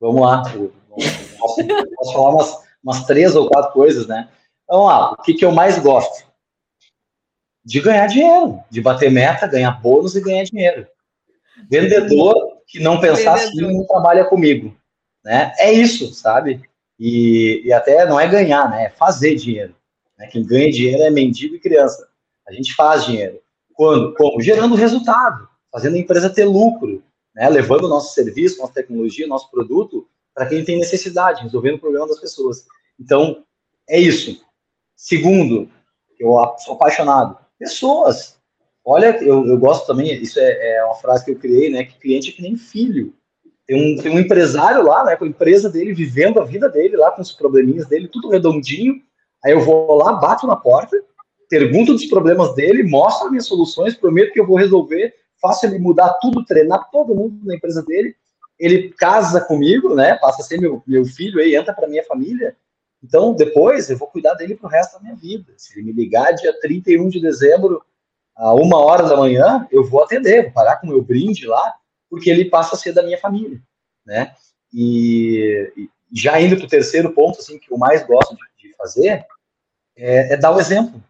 [0.00, 0.42] vamos lá.
[1.38, 1.66] Posso,
[1.96, 4.30] posso falar umas, umas, três ou quatro coisas, né?
[4.68, 6.24] Vamos lá, o que que eu mais gosto?
[7.64, 10.86] de ganhar dinheiro, de bater meta, ganhar bônus e ganhar dinheiro.
[11.70, 12.34] Vendedor
[12.66, 14.76] que não pensar assim não trabalha comigo,
[15.24, 15.52] né?
[15.58, 16.62] É isso, sabe?
[16.98, 18.84] E, e até não é ganhar, né?
[18.84, 19.74] É fazer dinheiro.
[20.18, 20.26] Né?
[20.26, 22.08] Quem ganha dinheiro é mendigo e criança.
[22.46, 23.40] A gente faz dinheiro.
[23.72, 24.14] Quando?
[24.14, 24.40] Como?
[24.40, 27.02] Gerando resultado, fazendo a empresa ter lucro,
[27.34, 27.48] né?
[27.48, 32.08] Levando o nosso serviço, nossa tecnologia, nosso produto para quem tem necessidade, resolvendo o problema
[32.08, 32.66] das pessoas.
[32.98, 33.44] Então,
[33.88, 34.44] é isso.
[34.96, 35.70] Segundo,
[36.18, 38.36] eu sou apaixonado pessoas.
[38.84, 41.84] Olha, eu, eu gosto também, isso é, é, uma frase que eu criei, né?
[41.84, 43.14] Que cliente é que nem filho.
[43.66, 45.16] Tem um, tem um empresário lá, né?
[45.16, 49.00] Com a empresa dele, vivendo a vida dele lá, com os probleminhas dele, tudo redondinho.
[49.44, 50.96] Aí eu vou lá, bato na porta,
[51.48, 55.78] pergunto dos problemas dele, mostro as minhas soluções, prometo que eu vou resolver, faço ele
[55.78, 58.14] mudar tudo, treinar todo mundo na empresa dele.
[58.58, 60.14] Ele casa comigo, né?
[60.16, 62.56] Passa a ser meu, meu filho aí, entra para minha família.
[63.02, 65.52] Então, depois, eu vou cuidar dele pro resto da minha vida.
[65.56, 67.82] Se ele me ligar dia 31 de dezembro,
[68.36, 71.74] a uma hora da manhã, eu vou atender, vou parar com o meu brinde lá,
[72.14, 73.60] porque ele passa a ser da minha família,
[74.04, 74.34] né?
[74.72, 79.26] E, já indo para o terceiro ponto, assim, que eu mais gosto de, de fazer,
[79.96, 81.02] é, é, dar o exemplo,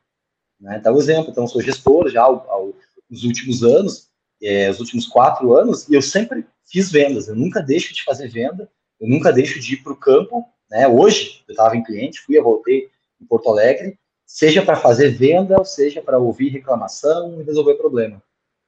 [0.61, 0.79] né?
[0.79, 1.31] Dar o exemplo.
[1.31, 2.75] Então, eu sou gestor já ao, ao,
[3.11, 4.09] últimos anos,
[4.43, 7.29] é, os últimos quatro anos, e eu sempre fiz vendas.
[7.29, 10.89] Eu nunca deixo de fazer venda, eu nunca deixo de ir para o campo né?
[10.89, 12.91] Hoje, eu estava em cliente, fui, voltei
[13.21, 18.21] em Porto Alegre, seja para fazer venda, ou seja para ouvir reclamação e resolver problema.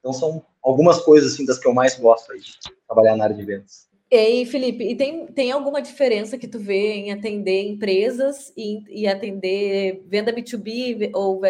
[0.06, 2.52] Então, são algumas coisas assim das que eu mais gosto aí, de
[2.86, 3.88] trabalhar na área de vendas.
[4.08, 9.08] Ei, Felipe, e tem, tem alguma diferença que tu vê em atender empresas e, e
[9.08, 11.40] atender venda B2B ou,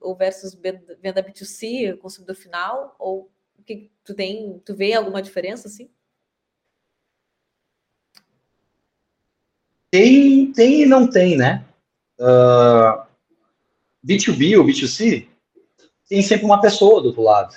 [0.00, 0.52] ou versus
[1.00, 2.96] venda B2C, consumidor final?
[2.98, 3.30] Ou
[3.64, 5.88] que tu tem, tu vê alguma diferença assim?
[9.92, 11.64] Tem, tem e não tem, né?
[12.18, 13.08] Uh, ah,
[14.04, 15.28] B2B ou B2C
[16.08, 17.54] tem sempre uma pessoa do outro lado.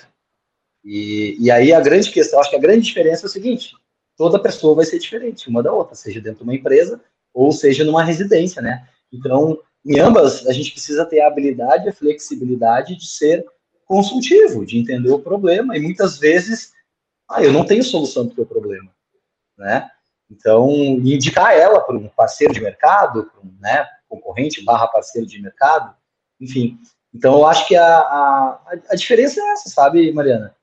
[0.86, 3.74] E, e aí a grande questão, acho que a grande diferença é o seguinte:
[4.16, 7.02] toda pessoa vai ser diferente uma da outra, seja dentro de uma empresa
[7.34, 8.88] ou seja numa residência, né?
[9.12, 13.44] Então, em ambas, a gente precisa ter a habilidade, a flexibilidade de ser
[13.84, 16.72] consultivo, de entender o problema, e muitas vezes,
[17.28, 18.90] ah, eu não tenho solução para o teu problema,
[19.58, 19.90] né?
[20.30, 25.40] Então, indicar ela para um parceiro de mercado, para um né, concorrente barra parceiro de
[25.40, 25.94] mercado,
[26.40, 26.78] enfim.
[27.14, 30.55] Então, eu acho que a, a, a diferença é essa, sabe, Mariana?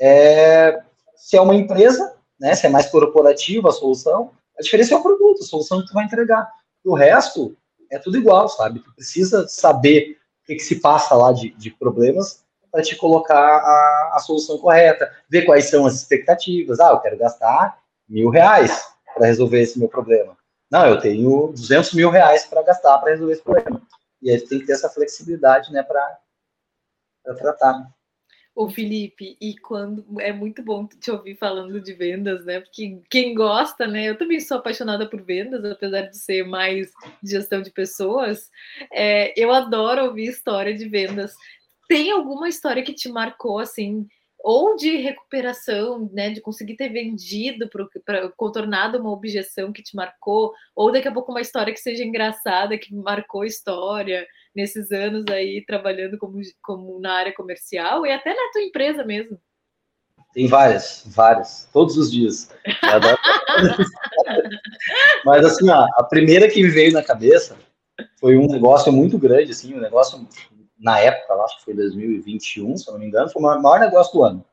[0.00, 0.82] É,
[1.14, 2.54] se é uma empresa, né?
[2.54, 5.94] Se é mais corporativa a solução, a diferença é o produto, a solução que tu
[5.94, 6.50] vai entregar.
[6.84, 7.56] O resto
[7.90, 8.80] é tudo igual, sabe?
[8.80, 13.38] Tu precisa saber o que, que se passa lá de, de problemas para te colocar
[13.38, 16.78] a, a, solução correta, ver quais são as expectativas.
[16.78, 17.78] Ah, eu quero gastar
[18.08, 20.36] mil reais para resolver esse meu problema.
[20.70, 23.80] Não, eu tenho 200 mil reais para gastar para resolver esse problema.
[24.20, 26.18] E aí tem que ter essa flexibilidade, né, para
[27.36, 27.88] tratar.
[28.56, 32.60] O Felipe, e quando é muito bom te ouvir falando de vendas, né?
[32.60, 34.08] Porque quem gosta, né?
[34.08, 36.90] Eu também sou apaixonada por vendas, apesar de ser mais
[37.22, 38.50] gestão de pessoas.
[38.90, 41.34] É, eu adoro ouvir história de vendas.
[41.86, 44.08] Tem alguma história que te marcou assim?
[44.48, 47.68] ou de recuperação, né, de conseguir ter vendido,
[48.04, 52.04] para contornado uma objeção que te marcou, ou daqui a pouco uma história que seja
[52.04, 54.24] engraçada, que marcou a história
[54.56, 59.38] nesses anos aí trabalhando como, como na área comercial e até na tua empresa mesmo.
[60.32, 62.50] Tem várias, várias, todos os dias.
[65.24, 67.56] Mas assim, ó, a primeira que veio na cabeça
[68.18, 70.26] foi um negócio muito grande, assim, um negócio
[70.78, 74.12] na época, acho que foi 2021, se eu não me engano, foi o maior negócio
[74.12, 74.44] do ano,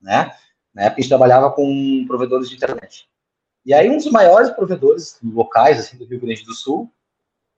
[0.00, 0.34] né?
[0.74, 3.08] Na época a gente trabalhava com provedores de internet.
[3.64, 6.90] E aí um dos maiores provedores locais, assim, do Rio Grande do Sul,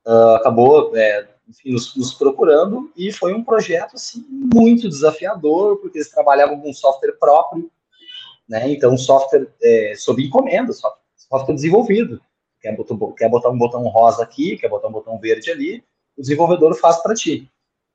[0.07, 5.99] uh, acabou, é, enfim, nos, nos, procurando e foi um projeto, assim, muito desafiador, porque
[5.99, 7.71] eles trabalhavam com um software próprio,
[8.49, 8.71] né?
[8.71, 12.21] Então, software é, sob encomenda, software, software desenvolvido.
[12.61, 15.85] Quer botar, quer botar um botão rosa aqui, quer botar um botão verde ali,
[16.17, 17.51] o desenvolvedor faz para ti.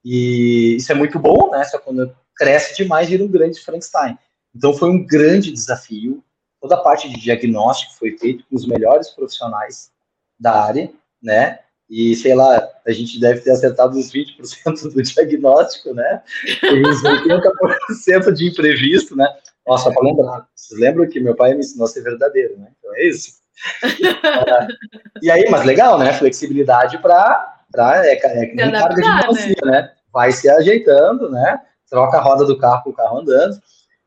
[0.05, 1.63] E isso é muito bom, né?
[1.63, 4.17] Só quando cresce demais vira um grande Frankenstein.
[4.55, 6.23] Então foi um grande desafio.
[6.61, 9.91] Toda a parte de diagnóstico foi feito com os melhores profissionais
[10.39, 10.91] da área,
[11.21, 11.59] né?
[11.89, 16.21] E sei lá, a gente deve ter acertado uns 20% do diagnóstico, né?
[16.63, 19.27] E uns 80% de imprevisto, né?
[19.65, 22.67] Nossa, para lembrar, vocês lembram que meu pai me ensinou a ser verdadeiro, né?
[22.77, 23.37] Então é isso.
[25.21, 26.13] e aí, mas legal, né?
[26.13, 29.71] Flexibilidade para é, é que nem carga de melancia, né?
[29.71, 29.91] né?
[30.11, 31.61] vai se ajeitando, né?
[31.89, 33.57] Troca a roda do carro com o carro andando.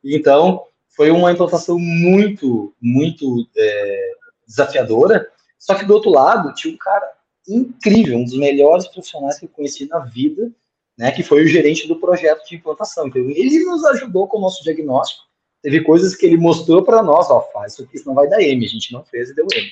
[0.05, 4.11] Então, foi uma implantação muito, muito é,
[4.47, 5.27] desafiadora.
[5.59, 7.07] Só que do outro lado, tinha um cara
[7.49, 10.51] incrível, um dos melhores profissionais que eu conheci na vida,
[10.99, 11.11] né?
[11.11, 13.09] Que foi o gerente do projeto de implantação.
[13.09, 15.25] Então, ele nos ajudou com o nosso diagnóstico.
[15.63, 18.65] Teve coisas que ele mostrou para nós, ó, faz isso aqui, senão vai dar M.
[18.65, 19.71] A gente não fez e deu M.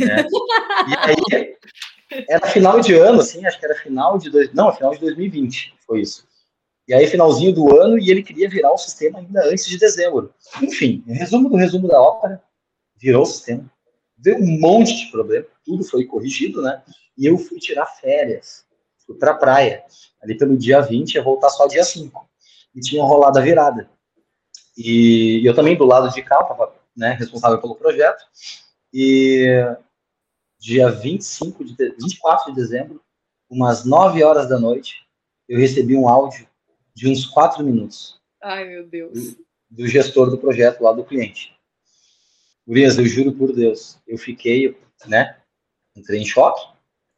[0.00, 0.26] Né?
[0.88, 1.56] e aí,
[2.28, 4.30] era final de ano, assim, acho que era final de.
[4.30, 6.26] Dois, não, final de 2020, foi isso.
[6.86, 10.32] E aí, finalzinho do ano, e ele queria virar o sistema ainda antes de dezembro.
[10.62, 12.42] Enfim, resumo do resumo da ópera,
[12.96, 13.70] virou o sistema.
[14.18, 16.82] Deu um monte de problema, tudo foi corrigido, né?
[17.16, 18.66] E eu fui tirar férias,
[19.06, 19.84] fui pra praia.
[20.20, 22.28] Ali pelo dia 20, ia voltar só dia 5.
[22.74, 23.88] E tinha rolado a virada.
[24.76, 28.24] E eu também, do lado de cá, estava né, responsável pelo projeto.
[28.92, 29.46] E
[30.58, 33.00] dia 25 de, 24 de dezembro,
[33.48, 35.06] umas 9 horas da noite,
[35.48, 36.46] eu recebi um áudio
[36.94, 38.20] de uns 4 minutos.
[38.42, 39.12] Ai, meu Deus.
[39.12, 41.57] Do, do gestor do projeto lá do cliente.
[42.68, 44.76] Urias, eu juro por Deus, eu fiquei,
[45.06, 45.36] né,
[45.96, 46.60] entrei em choque,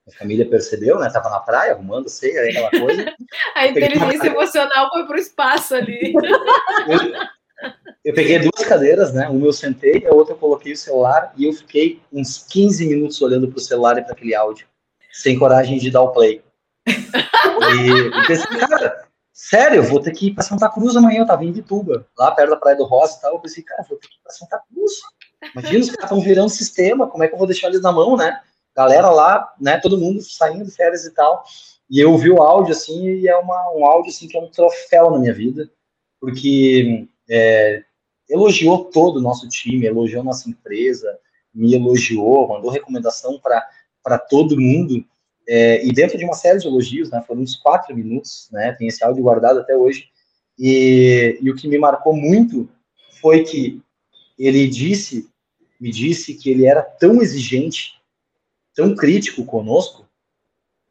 [0.07, 3.13] a família percebeu, né, tava na praia, arrumando ceia, aquela coisa.
[3.57, 6.15] a inteligência emocional foi pro espaço ali.
[8.05, 9.29] Eu peguei duas cadeiras, né?
[9.29, 13.21] Uma eu sentei, a outra eu coloquei o celular e eu fiquei uns 15 minutos
[13.21, 14.67] olhando para o celular e para aquele áudio,
[15.13, 16.43] sem coragem de dar o play.
[16.89, 21.45] E pensei, cara, sério, eu vou ter que ir para Santa Cruz amanhã, eu tava
[21.45, 23.35] em Vituba, lá perto da Praia do Rosa e tal.
[23.35, 24.93] Eu pensei, cara, vou ter que ir para Santa Cruz.
[25.55, 28.17] Imagina, os caras estão virando sistema, como é que eu vou deixar eles na mão,
[28.17, 28.41] né?
[28.77, 29.79] Galera lá, né?
[29.79, 31.45] Todo mundo saindo de férias e tal.
[31.89, 34.51] E eu ouvi o áudio, assim, e é uma, um áudio, assim, que é um
[34.51, 35.69] troféu na minha vida,
[36.21, 37.83] porque é,
[38.29, 41.19] elogiou todo o nosso time, elogiou nossa empresa,
[41.53, 45.05] me elogiou, mandou recomendação para todo mundo.
[45.49, 48.87] É, e dentro de uma série de elogios, né, foram uns quatro minutos, né, tem
[48.87, 50.09] esse áudio guardado até hoje.
[50.57, 52.69] E, e o que me marcou muito
[53.21, 53.83] foi que
[54.47, 55.29] ele disse,
[55.79, 58.01] me disse que ele era tão exigente,
[58.75, 60.09] tão crítico conosco,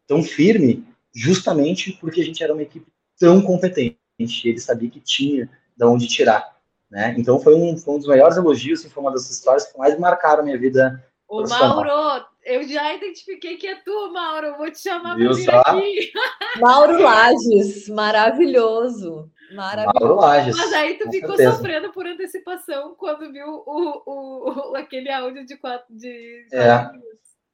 [0.08, 2.86] tão firme, justamente porque a gente era uma equipe
[3.18, 3.98] tão competente.
[4.20, 6.58] Ele sabia que tinha de onde tirar.
[6.90, 7.16] Né?
[7.18, 9.98] Então foi um, foi um dos maiores elogios, assim, foi uma das histórias que mais
[9.98, 11.04] marcaram a minha vida.
[11.28, 14.58] Ô, Mauro, eu já identifiquei que é tu, Mauro.
[14.58, 16.12] Vou te chamar para vir aqui.
[16.60, 19.30] Mauro Lages, maravilhoso.
[19.52, 20.58] Maravilhoso.
[20.58, 21.54] Mas aí tu ficou certeza.
[21.54, 26.90] sofrendo por antecipação quando viu o, o, o aquele áudio de quatro de é.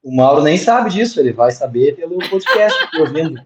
[0.02, 3.42] O Mauro nem sabe disso, ele vai saber pelo podcast que ouvindo.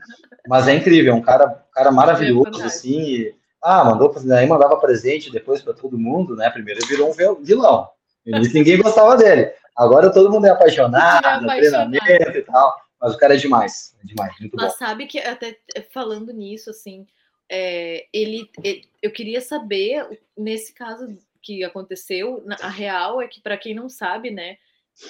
[0.47, 3.01] Mas é incrível, é um cara, cara maravilhoso, é assim.
[3.01, 6.51] E, ah, mandou, aí mandava presente depois para todo mundo, né?
[6.51, 7.89] Primeiro ele virou um vilão.
[8.27, 9.51] Início ninguém gostava dele.
[9.75, 11.91] Agora todo mundo é apaixonado, é apaixonado.
[11.91, 12.75] treinamento e tal.
[13.01, 14.79] Mas o cara é demais, é demais, muito Mas bom.
[14.79, 15.59] sabe que até
[15.91, 17.07] falando nisso, assim,
[17.51, 23.59] é, ele, ele, eu queria saber nesse caso que aconteceu, a real é que para
[23.59, 24.57] quem não sabe, né,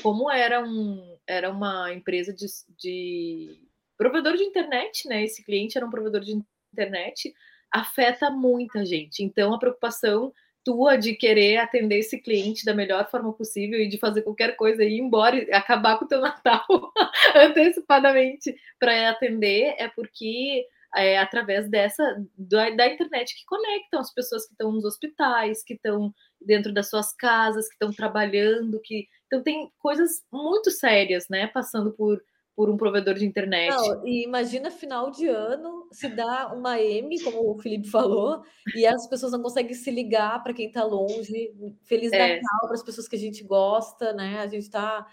[0.02, 2.46] como era um era uma empresa de,
[2.78, 3.60] de
[3.96, 5.24] provedor de internet, né?
[5.24, 6.40] Esse cliente era um provedor de
[6.72, 7.34] internet,
[7.70, 9.22] afeta muita gente.
[9.22, 10.32] Então a preocupação
[10.64, 14.84] tua de querer atender esse cliente da melhor forma possível e de fazer qualquer coisa
[14.84, 16.64] e ir embora e acabar com o teu Natal
[17.34, 22.02] antecipadamente para atender é porque é através dessa
[22.36, 26.88] da, da, internet que conectam as pessoas que estão nos hospitais, que estão dentro das
[26.88, 32.20] suas casas, que estão trabalhando, que então tem coisas muito sérias, né, passando por
[32.60, 33.70] por um provedor de internet.
[33.70, 38.42] Não, e imagina final de ano se dá uma M, como o Felipe falou,
[38.76, 41.54] e as pessoas não conseguem se ligar para quem está longe.
[41.84, 42.18] Feliz é.
[42.18, 44.40] Natal para as pessoas que a gente gosta, né?
[44.40, 45.06] A gente está,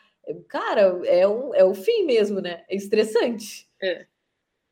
[0.49, 2.65] cara, é um é o fim mesmo, né?
[2.67, 3.69] É estressante.
[3.81, 4.05] É.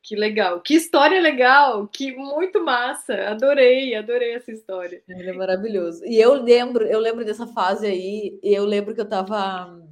[0.06, 3.30] Que legal, que história legal, que muito massa.
[3.30, 5.02] Adorei, adorei essa história.
[5.08, 6.04] Ele é maravilhoso.
[6.04, 9.84] E eu lembro, eu lembro dessa fase aí, e eu lembro que eu tava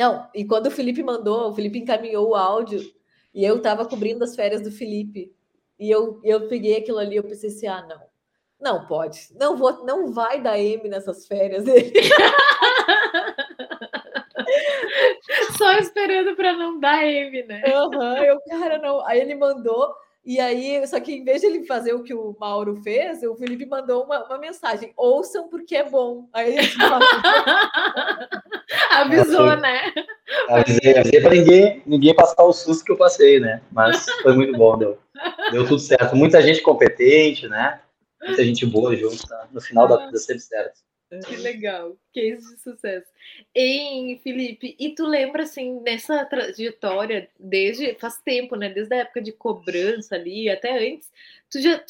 [0.00, 2.80] não, e quando o Felipe mandou, o Felipe encaminhou o áudio
[3.34, 5.30] e eu estava cobrindo as férias do Felipe.
[5.78, 8.00] E eu, eu peguei aquilo ali, eu pensei assim: ah, não,
[8.58, 11.92] não pode, não vou, não vai dar M nessas férias dele.
[15.60, 17.62] Só esperando para não dar M, né?
[17.66, 19.06] Uhum, eu, cara, não.
[19.06, 19.94] Aí ele mandou,
[20.24, 23.36] e aí, só que em vez de ele fazer o que o Mauro fez, o
[23.36, 26.30] Felipe mandou uma, uma mensagem: ouçam porque é bom.
[26.32, 26.68] Aí ele
[28.90, 29.92] Avisou, né?
[30.48, 33.60] Avisei, avisei para ninguém, ninguém passar o susto que eu passei, né?
[33.70, 34.98] Mas foi muito bom, deu,
[35.52, 36.16] deu tudo certo.
[36.16, 37.80] Muita gente competente, né?
[38.22, 39.46] Muita gente boa junto, tá?
[39.52, 40.80] no final da vida sempre certo.
[41.26, 43.06] Que legal, case de sucesso.
[43.54, 48.68] Hein, Felipe, e tu lembra assim nessa trajetória desde faz tempo, né?
[48.68, 51.10] Desde a época de cobrança ali até antes,
[51.50, 51.84] tu já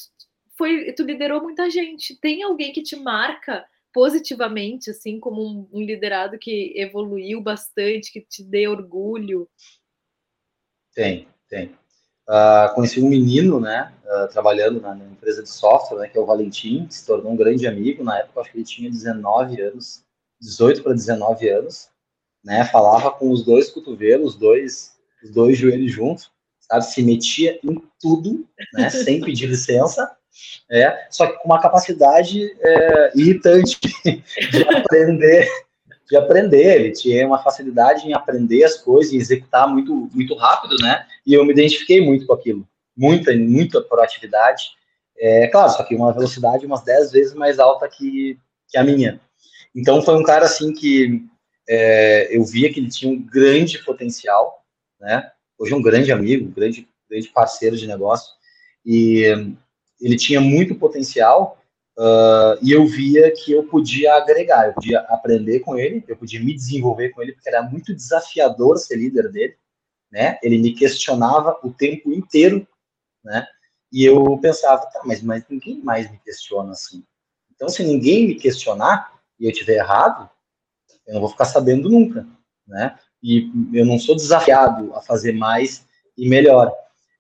[0.57, 2.17] foi, tu liderou muita gente.
[2.17, 8.21] Tem alguém que te marca positivamente, assim, como um, um liderado que evoluiu bastante, que
[8.21, 9.49] te dê orgulho?
[10.95, 11.75] Tem, tem.
[12.31, 16.21] Uh, conheci um menino, né, uh, trabalhando na, na, empresa de software, né, que é
[16.21, 18.05] o Valentim, que se tornou um grande amigo.
[18.05, 20.05] Na época, acho que ele tinha 19 anos,
[20.41, 21.89] 18 para 19 anos,
[22.45, 24.93] né, falava com os dois cotovelos, os dois,
[25.25, 30.09] os dois joelhos juntos, sabe, se metia em tudo, né, sem pedir licença,
[30.71, 33.77] é, só que com uma capacidade é, irritante
[34.53, 35.49] de aprender
[36.11, 40.75] de aprender, ele tinha uma facilidade em aprender as coisas e executar muito, muito rápido,
[40.83, 41.07] né?
[41.25, 44.73] E eu me identifiquei muito com aquilo, muita, muita proatividade.
[45.17, 48.37] É claro, só que uma velocidade umas 10 vezes mais alta que,
[48.69, 49.21] que a minha.
[49.75, 51.23] Então foi um cara assim que
[51.69, 54.65] é, eu via que ele tinha um grande potencial,
[54.99, 55.31] né?
[55.57, 58.33] Hoje é um grande amigo, um grande, grande parceiro de negócio.
[58.85, 59.27] E
[60.01, 61.60] ele tinha muito potencial,
[62.01, 66.41] Uh, e eu via que eu podia agregar, eu podia aprender com ele, eu podia
[66.41, 69.55] me desenvolver com ele, porque era muito desafiador ser líder dele,
[70.11, 70.39] né?
[70.43, 72.67] Ele me questionava o tempo inteiro,
[73.23, 73.47] né?
[73.93, 77.05] E eu pensava, tá, mas, mas ninguém mais me questiona assim.
[77.55, 80.31] Então, se ninguém me questionar e eu tiver errado,
[81.07, 82.27] eu não vou ficar sabendo nunca,
[82.67, 82.99] né?
[83.23, 85.87] E eu não sou desafiado a fazer mais
[86.17, 86.73] e melhor.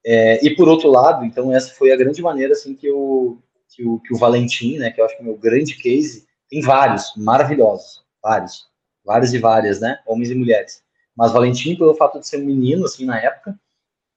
[0.06, 3.38] É, e por outro lado, então essa foi a grande maneira assim que eu
[3.74, 6.26] que o, que o Valentim, né, que eu acho que é o meu grande case,
[6.48, 8.66] tem vários maravilhosos, vários,
[9.04, 10.82] vários e várias, né, homens e mulheres.
[11.16, 13.58] Mas Valentim, pelo fato de ser um menino, assim, na época,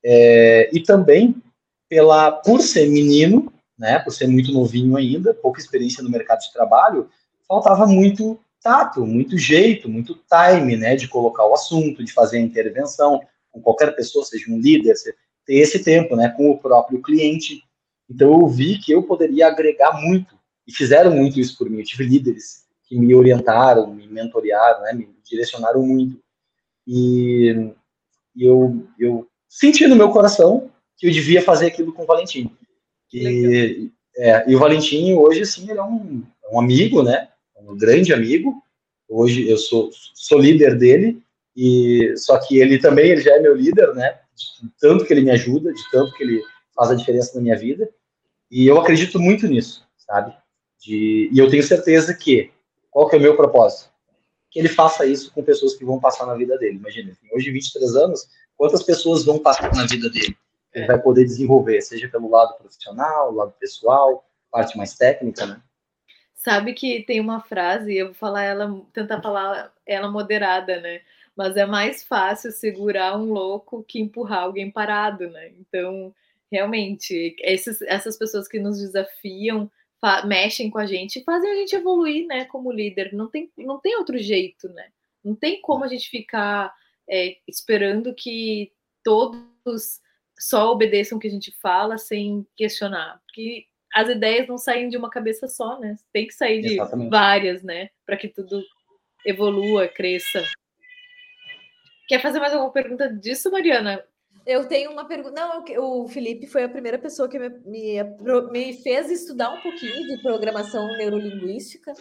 [0.04, 1.41] é, e também
[1.88, 6.51] pela, por ser menino, né, por ser muito novinho ainda, pouca experiência no mercado de
[6.51, 7.10] trabalho,
[7.47, 12.41] faltava muito tato, muito jeito, muito time, né, de colocar o assunto, de fazer a
[12.41, 14.95] intervenção com qualquer pessoa, seja um líder,
[15.45, 17.62] ter esse tempo, né, com o próprio cliente.
[18.14, 20.36] Então eu vi que eu poderia agregar muito
[20.68, 21.80] e fizeram muito isso por mim.
[21.80, 26.22] Eu tive líderes que me orientaram, me mentorearam, né, me direcionaram muito.
[26.88, 27.72] E,
[28.38, 32.51] eu, eu senti no meu coração que eu devia fazer aquilo com o Valentim.
[33.11, 38.14] E, é, e o Valentim hoje, assim, ele é um, um amigo, né, um grande
[38.14, 38.61] amigo.
[39.09, 41.22] Hoje eu sou, sou líder dele,
[41.55, 44.20] e só que ele também ele já é meu líder, né?
[44.36, 46.41] De tanto que ele me ajuda, de tanto que ele
[46.76, 47.88] faz a diferença na minha vida.
[48.54, 50.32] E eu acredito muito nisso, sabe?
[50.80, 52.51] De, e eu tenho certeza que
[52.91, 53.91] qual que é o meu propósito?
[54.51, 56.78] Que ele faça isso com pessoas que vão passar na vida dele.
[56.78, 60.38] Imagina, hoje 23 anos, quantas pessoas vão passar na vida dele?
[60.72, 65.60] Ele vai poder desenvolver, seja pelo lado profissional, lado pessoal, parte mais técnica, né?
[66.36, 71.01] Sabe que tem uma frase, eu vou falar ela, tentar falar ela moderada, né?
[71.36, 75.54] Mas é mais fácil segurar um louco que empurrar alguém parado, né?
[75.60, 76.14] Então,
[76.54, 79.70] realmente, esses, essas pessoas que nos desafiam,
[80.26, 83.12] mexem com a gente e fazem a gente evoluir, né, como líder.
[83.14, 84.89] Não tem, não tem outro jeito, né?
[85.24, 86.72] Não tem como a gente ficar
[87.10, 88.72] é, esperando que
[89.04, 89.99] todos
[90.38, 93.20] só obedeçam o que a gente fala sem questionar.
[93.26, 95.95] Porque as ideias não saem de uma cabeça só, né?
[96.12, 97.10] Tem que sair de Exatamente.
[97.10, 97.89] várias, né?
[98.06, 98.62] Para que tudo
[99.26, 100.43] evolua, cresça.
[102.08, 104.06] Quer fazer mais alguma pergunta disso, Mariana?
[104.46, 105.39] Eu tenho uma pergunta.
[105.39, 108.04] Não, o Felipe foi a primeira pessoa que me, me,
[108.52, 111.94] me, fez estudar um pouquinho de programação neurolinguística.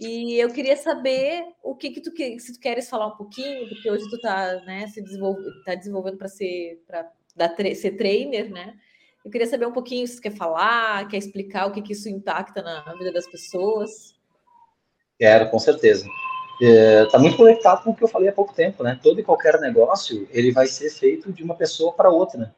[0.00, 3.90] E eu queria saber o que, que tu se tu queres falar um pouquinho, porque
[3.90, 8.74] hoje tu tá, né, se desenvolve, tá desenvolvendo para ser para ser trainer, né?
[9.24, 12.08] Eu queria saber um pouquinho se você quer falar, quer explicar o que, que isso
[12.08, 14.16] impacta na vida das pessoas.
[15.18, 16.06] Quero, com certeza.
[16.60, 18.98] Está é, muito conectado com o que eu falei há pouco tempo, né?
[19.00, 22.54] Todo e qualquer negócio, ele vai ser feito de uma pessoa para outra.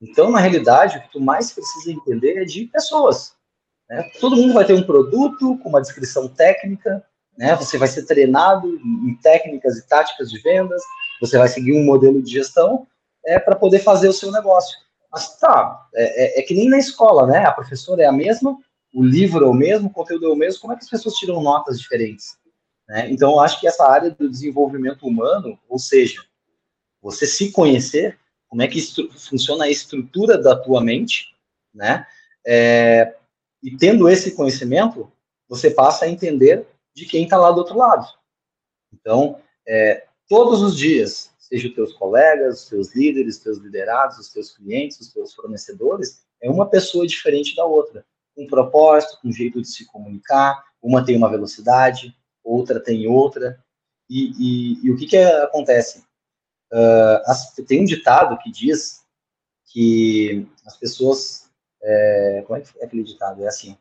[0.00, 3.34] Então, na realidade, o que tu mais precisa entender é de pessoas.
[3.88, 4.02] Né?
[4.20, 7.04] Todo mundo vai ter um produto com uma descrição técnica,
[7.36, 7.54] né?
[7.56, 10.82] Você vai ser treinado em técnicas e táticas de vendas,
[11.20, 12.86] você vai seguir um modelo de gestão
[13.24, 14.76] é, para poder fazer o seu negócio.
[15.10, 17.44] Mas tá, é, é, é, que nem na escola, né?
[17.44, 18.58] A professora é a mesma,
[18.94, 21.14] o livro é o mesmo, o conteúdo é o mesmo, como é que as pessoas
[21.16, 22.36] tiram notas diferentes?
[22.88, 23.10] Né?
[23.10, 26.24] Então, eu acho que essa área do desenvolvimento humano, ou seja,
[27.00, 28.18] você se conhecer,
[28.48, 28.80] como é que
[29.18, 31.34] funciona a estrutura da tua mente,
[31.74, 32.06] né?
[32.46, 33.16] É,
[33.62, 35.10] e tendo esse conhecimento,
[35.48, 38.06] você passa a entender de quem está lá do outro lado.
[38.92, 44.18] Então, é, todos os dias, seja os teus colegas, os teus líderes, os teus liderados,
[44.18, 48.04] os teus clientes, os teus fornecedores, é uma pessoa diferente da outra.
[48.36, 52.14] Um propósito, um jeito de se comunicar, uma tem uma velocidade,
[52.44, 53.62] outra tem outra.
[54.08, 56.04] E, e, e o que, que acontece?
[56.72, 59.02] Uh, as, tem um ditado que diz
[59.66, 61.50] que as pessoas.
[61.84, 63.42] É, como é que é aquele ditado?
[63.42, 63.76] É assim: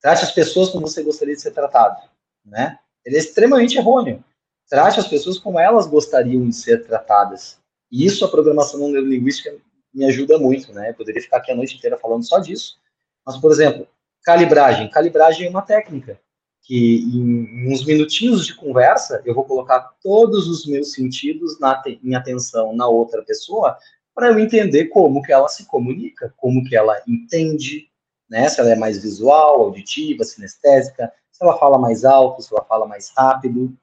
[0.00, 2.00] trate as pessoas como você gostaria de ser tratado.
[2.44, 2.78] Né?
[3.04, 4.24] Ele é extremamente errôneo.
[4.68, 7.58] Trate as pessoas como elas gostariam de ser tratadas.
[7.90, 9.54] E isso a programação não neurolinguística
[9.92, 10.90] me ajuda muito, né?
[10.90, 12.78] Eu poderia ficar aqui a noite inteira falando só disso.
[13.26, 13.86] Mas, por exemplo,
[14.24, 14.88] calibragem.
[14.90, 16.18] Calibragem é uma técnica
[16.62, 22.14] que em uns minutinhos de conversa eu vou colocar todos os meus sentidos na, em
[22.14, 23.76] atenção na outra pessoa
[24.14, 27.88] para eu entender como que ela se comunica, como que ela entende,
[28.28, 28.48] né?
[28.48, 32.86] Se ela é mais visual, auditiva, sinestésica, se ela fala mais alto, se ela fala
[32.86, 33.74] mais rápido,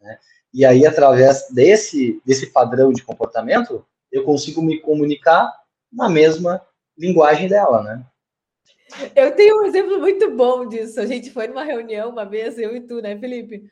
[0.00, 0.18] né?
[0.52, 5.52] E aí, através desse, desse padrão de comportamento, eu consigo me comunicar
[5.92, 6.60] na mesma
[6.98, 8.04] linguagem dela, né?
[9.14, 11.00] Eu tenho um exemplo muito bom disso.
[11.00, 13.64] A gente foi numa reunião uma vez, eu e tu, né, Felipe?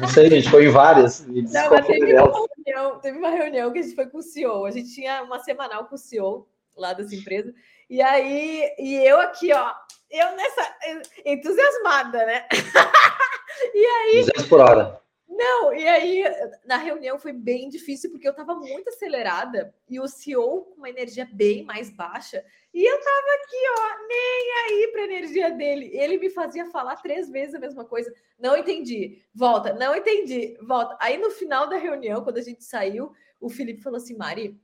[0.00, 1.26] Não sei, a gente foi em várias.
[1.26, 4.64] Não, mas teve uma, reunião, teve uma reunião que a gente foi com o CEO.
[4.64, 7.52] A gente tinha uma semanal com o CEO lá dessa empresa.
[7.90, 9.72] E aí, e eu aqui, ó,
[10.10, 10.76] eu nessa
[11.24, 12.46] entusiasmada, né?
[13.74, 14.20] e aí.
[14.20, 15.00] 200 por hora.
[15.38, 16.24] Não, e aí
[16.64, 20.90] na reunião foi bem difícil porque eu estava muito acelerada e o CEO com uma
[20.90, 25.90] energia bem mais baixa e eu estava aqui, ó, nem aí para energia dele.
[25.92, 28.12] Ele me fazia falar três vezes a mesma coisa.
[28.36, 30.96] Não entendi, volta, não entendi, volta.
[31.00, 34.60] Aí no final da reunião, quando a gente saiu, o Felipe falou assim: Mari,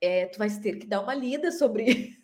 [0.00, 2.18] é, tu vais ter que dar uma lida sobre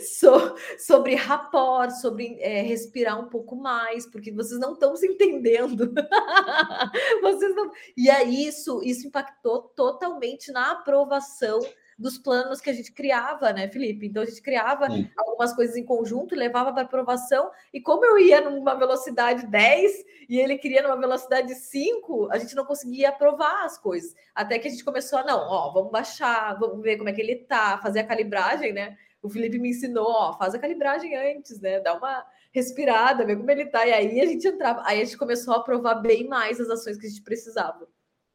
[0.00, 5.92] so, sobre rapor, sobre é, respirar um pouco mais, porque vocês não estão se entendendo.
[7.22, 7.70] vocês não...
[7.96, 11.60] E aí isso, isso impactou totalmente na aprovação
[11.98, 14.06] dos planos que a gente criava, né, Felipe?
[14.06, 15.08] Então a gente criava Sim.
[15.16, 17.50] algumas coisas em conjunto levava para aprovação.
[17.72, 22.54] E como eu ia numa velocidade 10 e ele queria numa velocidade 5, a gente
[22.54, 24.14] não conseguia aprovar as coisas.
[24.34, 27.20] Até que a gente começou a, não, ó, vamos baixar, vamos ver como é que
[27.20, 28.98] ele tá, fazer a calibragem, né?
[29.26, 31.80] O Felipe me ensinou, ó, faz a calibragem antes, né?
[31.80, 33.84] Dá uma respirada, ver como ele tá.
[33.84, 36.96] E aí a gente entrava, aí a gente começou a aprovar bem mais as ações
[36.96, 37.88] que a gente precisava.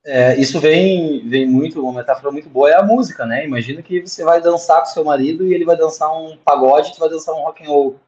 [0.03, 3.45] É, isso vem, vem muito, uma metáfora muito boa é a música, né?
[3.45, 6.99] Imagina que você vai dançar com seu marido e ele vai dançar um pagode, tu
[6.99, 7.99] vai dançar um rock and roll,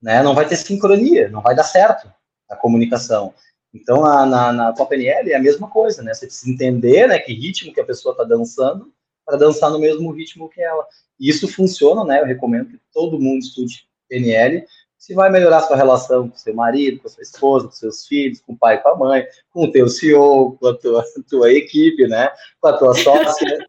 [0.00, 0.22] né?
[0.22, 2.10] Não vai ter sincronia, não vai dar certo
[2.48, 3.34] a comunicação.
[3.74, 6.14] Então, na, na, na PNL é a mesma coisa, né?
[6.14, 8.90] Você precisa entender, né, que ritmo que a pessoa está dançando
[9.26, 10.86] para dançar no mesmo ritmo que ela.
[11.18, 12.20] E isso funciona, né?
[12.20, 14.64] Eu recomendo que todo mundo estude PNL,
[14.96, 18.54] se vai melhorar sua relação com seu marido, com sua esposa, com seus filhos, com
[18.54, 22.30] o pai, com a mãe, com o teu CEO, com a tua, tua equipe, né?
[22.60, 23.66] Com a tua sócia.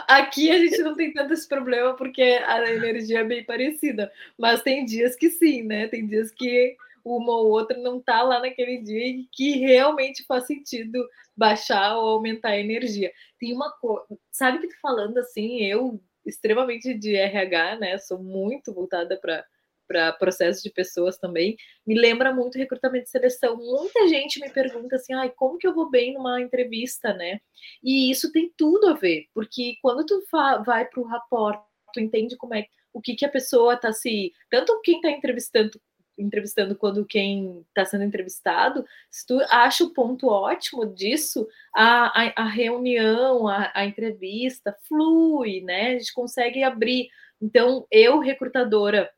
[0.07, 4.61] Aqui a gente não tem tanto esse problema porque a energia é bem parecida, mas
[4.61, 5.88] tem dias que sim, né?
[5.88, 10.45] Tem dias que uma ou outra não tá lá naquele dia e que realmente faz
[10.45, 13.12] sentido baixar ou aumentar a energia.
[13.39, 17.97] Tem uma coisa, sabe que tu falando assim, eu extremamente de RH, né?
[17.97, 19.43] Sou muito voltada para
[19.89, 23.58] para processos de pessoas também, me lembra muito recrutamento de seleção.
[23.58, 27.39] Muita gente me pergunta assim, ai, como que eu vou bem numa entrevista, né?
[27.84, 30.24] E isso tem tudo a ver, porque quando tu
[30.64, 31.60] vai para o rapport,
[31.91, 34.32] tu entende como é o que, que a pessoa está se.
[34.52, 35.72] Tanto quem está entrevistando
[36.20, 42.34] entrevistando quando quem está sendo entrevistado, se tu acha o ponto ótimo disso, a, a,
[42.43, 45.95] a reunião, a, a, entrevista flui, né?
[45.95, 47.09] A gente consegue abrir.
[47.41, 49.09] Então, eu, recrutadora,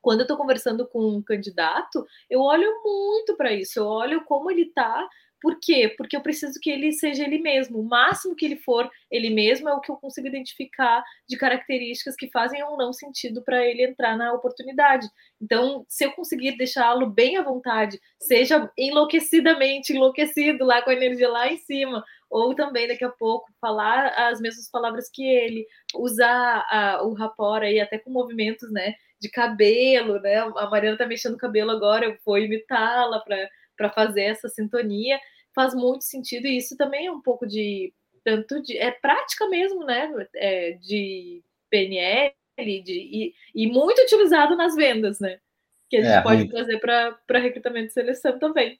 [0.00, 4.50] quando eu estou conversando com um candidato, eu olho muito para isso, eu olho como
[4.50, 5.08] ele está
[5.40, 5.94] por quê?
[5.96, 7.78] Porque eu preciso que ele seja ele mesmo.
[7.78, 12.16] O máximo que ele for ele mesmo é o que eu consigo identificar de características
[12.16, 15.08] que fazem ou não sentido para ele entrar na oportunidade.
[15.40, 21.28] Então, se eu conseguir deixá-lo bem à vontade, seja enlouquecidamente enlouquecido lá com a energia
[21.28, 26.66] lá em cima, ou também daqui a pouco falar as mesmas palavras que ele, usar
[26.68, 30.36] a, o rapor aí até com movimentos, né, de cabelo, né?
[30.36, 33.48] A Mariana tá mexendo o cabelo agora, eu vou imitá-la para
[33.78, 35.18] para fazer essa sintonia,
[35.54, 39.84] faz muito sentido, e isso também é um pouco de tanto de é prática mesmo,
[39.84, 40.12] né?
[40.34, 45.40] É, de PNL, de, e, e, muito utilizado nas vendas, né?
[45.88, 46.50] Que a gente é, pode muito.
[46.50, 48.78] trazer para recrutamento e seleção também.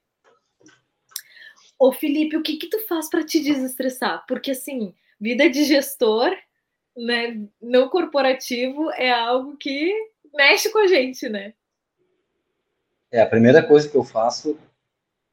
[1.78, 4.26] Ô Felipe, o que que tu faz para te desestressar?
[4.26, 6.36] Porque assim, vida de gestor,
[6.96, 9.94] né, não corporativo é algo que
[10.34, 11.54] mexe com a gente, né?
[13.10, 14.58] É, a primeira coisa que eu faço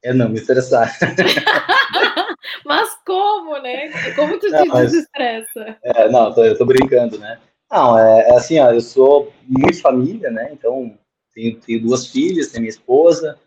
[0.02, 0.96] é não me estressar.
[2.64, 3.90] mas como, né?
[4.14, 5.76] Como tu não, te mas, desestressa?
[5.82, 7.40] É, não, tô, eu tô brincando, né?
[7.70, 10.50] Não, é, é, assim, ó, eu sou muito família, né?
[10.52, 10.96] Então,
[11.34, 13.38] tenho, tenho duas filhas, tenho minha esposa,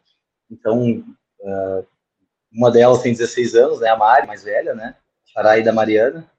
[0.51, 1.03] então,
[1.39, 1.85] uh,
[2.51, 3.89] uma delas tem 16 anos, né?
[3.89, 4.95] A Mari, mais velha, né?
[5.25, 6.29] Charai da Mariana.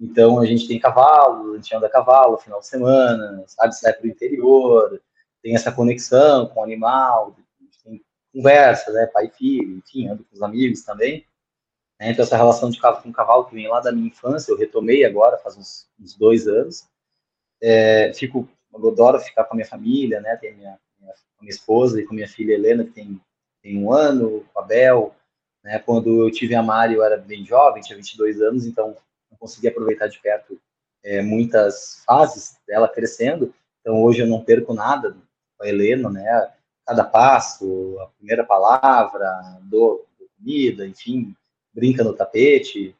[0.00, 3.74] Então, a gente tem cavalo, a gente anda a cavalo final de semana, sabe?
[3.74, 5.00] Sai para o interior,
[5.42, 7.34] tem essa conexão com o animal,
[8.34, 11.24] conversa, né, pai e filho, enfim, ando com os amigos também.
[12.00, 14.58] Né, então, essa relação de cavalo com cavalo que vem lá da minha infância, eu
[14.58, 16.88] retomei agora, faz uns, uns dois anos.
[17.62, 22.00] É, fico, eu adoro ficar com a minha família, né, tem minha, minha, minha esposa
[22.00, 23.20] e com minha filha Helena, que tem,
[23.62, 25.14] tem um ano, com a Bel.
[25.62, 28.96] Né, quando eu tive a Mari, eu era bem jovem, tinha 22 anos, então
[29.30, 30.60] não consegui aproveitar de perto
[31.04, 33.54] é, muitas fases dela crescendo.
[33.80, 35.16] Então, hoje eu não perco nada
[35.56, 36.52] com a Helena, né,
[36.86, 40.04] cada passo, a primeira palavra, do,
[40.44, 41.34] comida, enfim,
[41.72, 42.94] brinca no tapete,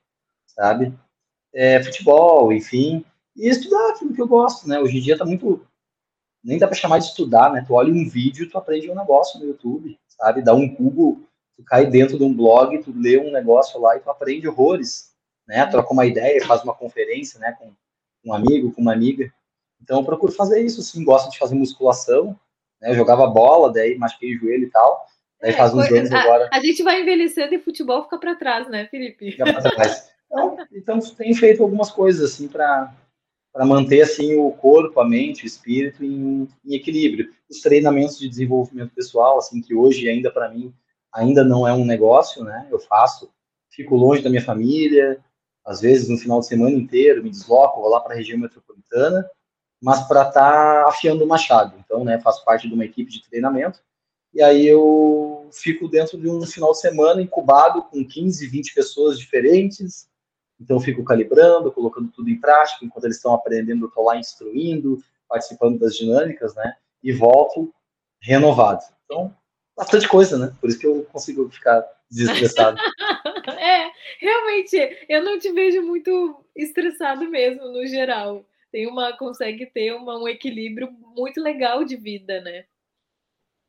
[0.46, 0.92] sabe?
[1.52, 3.04] É, futebol, enfim,
[3.36, 4.80] e estudar aquilo que eu gosto, né?
[4.80, 5.66] Hoje em dia tá muito,
[6.42, 7.62] nem dá para chamar de estudar, né?
[7.66, 10.42] Tu olha um vídeo, tu aprende um negócio no YouTube, sabe?
[10.42, 11.20] Dá um Google,
[11.56, 15.12] tu cai dentro de um blog, tu lê um negócio lá e tu aprende horrores,
[15.46, 15.66] né?
[15.66, 17.52] Troca uma ideia, faz uma conferência, né?
[17.52, 17.72] Com
[18.24, 19.32] um amigo, com uma amiga.
[19.80, 21.04] Então eu procuro fazer isso, sim.
[21.04, 22.38] Gosto de fazer musculação,
[22.84, 22.90] né?
[22.90, 25.06] Eu jogava bola, daí machuquei o joelho e tal.
[25.40, 26.50] Daí é, faz uns anos a, agora.
[26.52, 29.32] A gente vai envelhecendo e futebol fica para trás, né, Felipe?
[29.32, 30.12] Fica para trás.
[30.26, 32.92] Então, então, tem feito algumas coisas assim para
[33.52, 37.30] para manter assim o corpo, a mente, o espírito em, em, equilíbrio.
[37.48, 40.74] Os treinamentos de desenvolvimento pessoal, assim que hoje ainda para mim
[41.12, 42.66] ainda não é um negócio, né?
[42.68, 43.30] Eu faço,
[43.70, 45.20] fico longe da minha família,
[45.64, 49.24] às vezes no final de semana inteiro me desloco, vou lá para a região metropolitana
[49.84, 50.32] mas para estar
[50.82, 51.76] tá afiando o machado.
[51.84, 53.80] Então, né, faço parte de uma equipe de treinamento,
[54.32, 59.18] e aí eu fico dentro de um final de semana incubado com 15, 20 pessoas
[59.18, 60.08] diferentes,
[60.58, 65.02] Então, fico calibrando, colocando tudo em prática, enquanto eles estão aprendendo, eu estou lá instruindo,
[65.28, 66.76] participando das dinâmicas, né?
[67.02, 67.74] E volto
[68.22, 68.82] renovado.
[69.04, 69.36] Então,
[69.76, 70.56] bastante coisa, né?
[70.60, 72.78] Por isso que eu consigo ficar desestressado.
[73.58, 78.46] é, realmente, eu não te vejo muito estressado mesmo, no geral.
[78.74, 82.64] Tem uma, consegue ter uma, um equilíbrio muito legal de vida, né?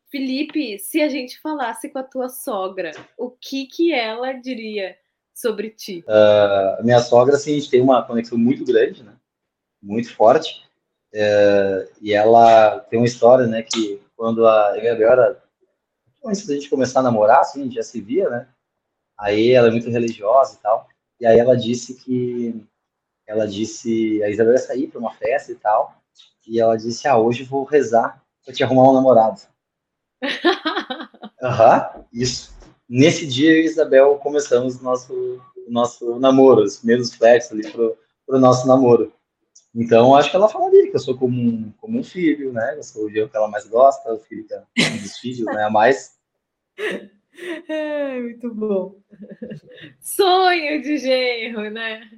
[0.10, 4.98] Felipe, se a gente falasse com a tua sogra, o que que ela diria
[5.32, 6.04] sobre ti?
[6.08, 9.16] Uh, minha sogra, assim, a gente tem uma conexão muito grande, né?
[9.80, 10.66] Muito forte.
[11.14, 13.62] Uh, e ela tem uma história, né?
[13.62, 15.40] Que quando a, eu era,
[16.26, 18.48] antes da gente começar a namorar, assim, a gente já se via, né?
[19.20, 20.90] Aí ela é muito religiosa e tal.
[21.20, 22.60] E aí ela disse que
[23.28, 26.02] ela disse, a Isabel ia sair para uma festa e tal.
[26.48, 29.42] E ela disse: "Ah, hoje vou rezar para te arrumar um namorado".
[31.42, 32.56] Aham, uhum, isso.
[32.88, 37.98] Nesse dia eu e Isabel começamos o nosso nosso namoro, os primeiros flertes ali pro,
[38.26, 39.12] pro nosso namoro.
[39.74, 42.76] Então, acho que ela falaria que eu sou como um, como um filho, né?
[42.78, 45.46] Eu sou o Jean que ela mais gosta, o filho que é um dos filhos,
[45.46, 45.64] né?
[45.64, 46.16] A mais.
[47.68, 48.96] É, muito bom.
[50.00, 52.10] Sonho de genro, né?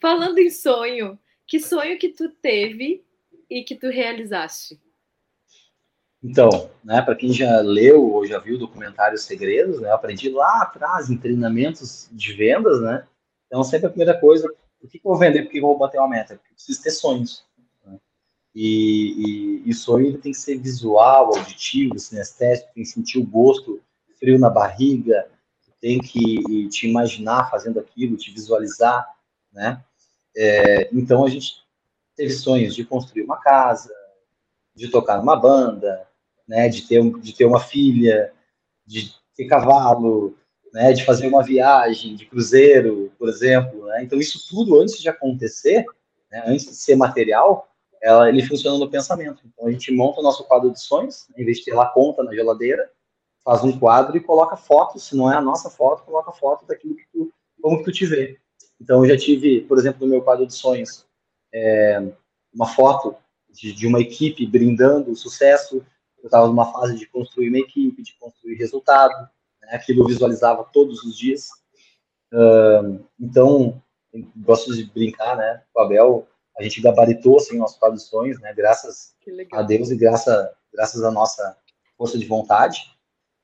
[0.00, 3.04] Falando em sonho, que sonho que tu teve
[3.48, 4.80] e que tu realizaste?
[6.22, 10.30] Então, né, para quem já leu ou já viu o documentário Segredos, né, eu aprendi
[10.30, 13.06] lá atrás em treinamentos de vendas, né?
[13.46, 14.48] Então, sempre a primeira coisa,
[14.80, 15.42] por que, que eu vou vender?
[15.42, 16.34] Por que eu vou bater uma meta?
[16.34, 17.44] Porque eu preciso ter sonhos.
[17.84, 17.98] Né?
[18.54, 23.80] E, e, e sonho tem que ser visual, auditivo, sinestésico, tem que sentir o gosto,
[24.18, 25.28] frio na barriga,
[25.78, 29.06] tem que te imaginar fazendo aquilo, te visualizar,
[29.54, 29.82] né?
[30.36, 31.62] É, então a gente
[32.16, 33.94] teve sonhos de construir uma casa,
[34.74, 36.06] de tocar numa banda,
[36.46, 36.68] né?
[36.68, 38.32] De ter, de ter uma filha,
[38.84, 40.36] de ter cavalo,
[40.72, 40.92] né?
[40.92, 44.02] De fazer uma viagem de cruzeiro, por exemplo, né?
[44.02, 45.86] Então isso tudo antes de acontecer,
[46.34, 47.68] né, antes de ser material,
[48.02, 49.42] ela, ele funciona no pensamento.
[49.46, 51.86] Então a gente monta o nosso quadro de sonhos, né, em vez de ter lá
[51.86, 52.90] conta na geladeira,
[53.44, 56.96] faz um quadro e coloca foto, se não é a nossa foto, coloca foto daquilo
[56.96, 57.32] que tu,
[57.62, 58.38] como que tu te vê.
[58.84, 61.06] Então, eu já tive, por exemplo, no meu quadro de sonhos,
[61.54, 62.02] é,
[62.52, 63.16] uma foto
[63.48, 65.82] de, de, uma equipe brindando o sucesso.
[66.18, 69.14] Eu estava numa fase de construir uma equipe, de construir resultado.
[69.62, 69.68] Né?
[69.70, 71.48] Aquilo eu visualizava todos os dias.
[72.30, 73.82] Uh, então,
[74.36, 75.62] gosto de brincar, né?
[75.72, 76.28] Com a Abel,
[76.58, 78.52] a gente gabaritou assim, nosso quadro de sonhos, né?
[78.52, 79.14] Graças
[79.50, 81.56] a Deus e graças, graças à nossa
[81.96, 82.94] força de vontade.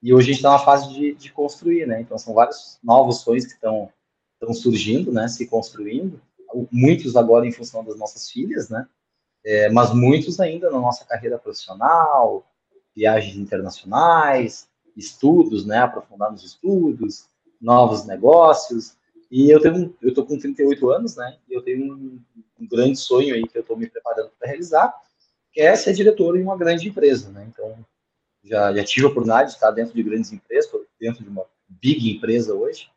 [0.03, 1.99] E hoje a gente está na fase de, de construir, né?
[2.03, 3.91] Então, são vários novos sonhos que estão
[4.41, 6.20] estão surgindo, né, se construindo,
[6.72, 8.88] muitos agora em função das nossas filhas, né,
[9.45, 12.47] é, mas muitos ainda na nossa carreira profissional,
[12.97, 17.28] viagens internacionais, estudos, né, aprofundar nos estudos,
[17.61, 18.97] novos negócios,
[19.30, 22.20] e eu tenho, eu tô com 38 anos, né, e eu tenho um,
[22.59, 24.93] um grande sonho aí que eu estou me preparando para realizar,
[25.53, 27.84] que é ser diretor em uma grande empresa, né, então
[28.43, 32.11] já, já tive a oportunidade de estar dentro de grandes empresas, dentro de uma big
[32.16, 32.91] empresa hoje,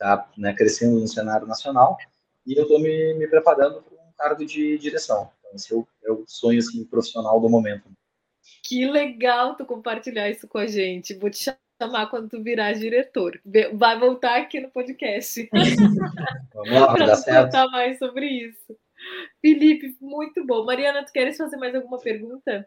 [0.00, 1.98] está né, crescendo no cenário nacional,
[2.46, 5.30] e eu estou me, me, preparando para um cargo de direção.
[5.38, 7.84] Então, esse é o, é o sonho assim, profissional do momento.
[8.64, 11.14] Que legal tu compartilhar isso com a gente.
[11.14, 13.38] Vou te chamar quando tu virar diretor.
[13.74, 15.48] Vai voltar aqui no podcast.
[16.54, 17.46] Vamos lá, vai dar certo.
[17.46, 18.76] contar mais sobre isso.
[19.40, 20.64] Felipe, muito bom.
[20.64, 22.66] Mariana, tu queres fazer mais alguma pergunta?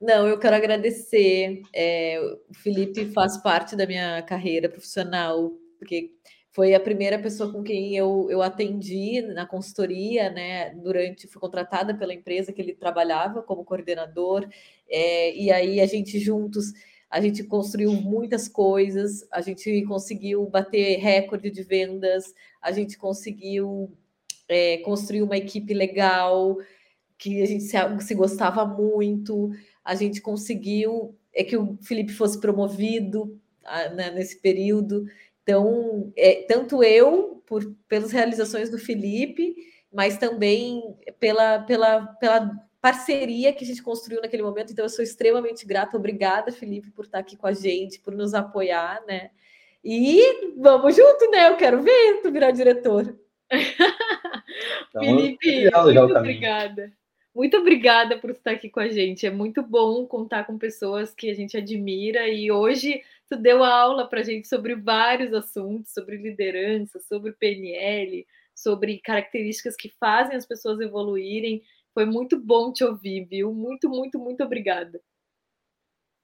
[0.00, 1.62] Não, eu quero agradecer.
[1.74, 6.10] É, o Felipe faz parte da minha carreira profissional, porque
[6.52, 10.70] foi a primeira pessoa com quem eu, eu atendi na consultoria, né?
[10.74, 14.46] Durante, fui contratada pela empresa que ele trabalhava como coordenador,
[14.88, 16.72] é, e aí a gente juntos,
[17.10, 23.90] a gente construiu muitas coisas, a gente conseguiu bater recorde de vendas, a gente conseguiu
[24.48, 26.58] é, construir uma equipe legal,
[27.18, 29.50] que a gente se, se gostava muito,
[29.84, 35.06] a gente conseguiu é que o Felipe fosse promovido a, né, nesse período.
[35.42, 39.54] Então, é, tanto eu, por, pelas realizações do Felipe,
[39.92, 40.82] mas também
[41.18, 44.72] pela, pela, pela parceria que a gente construiu naquele momento.
[44.72, 45.96] Então, eu sou extremamente grata.
[45.96, 49.30] Obrigada, Felipe, por estar aqui com a gente, por nos apoiar, né?
[49.84, 51.48] E vamos junto, né?
[51.48, 53.16] Eu quero ver tu virar diretor.
[54.90, 56.92] Então, Felipe, muito obrigada.
[57.34, 59.26] Muito obrigada por estar aqui com a gente.
[59.26, 63.02] É muito bom contar com pessoas que a gente admira e hoje
[63.32, 69.88] tu deu aula para gente sobre vários assuntos, sobre liderança, sobre PNL, sobre características que
[69.98, 71.62] fazem as pessoas evoluírem.
[71.94, 73.54] Foi muito bom te ouvir, viu?
[73.54, 75.00] Muito, muito, muito obrigada.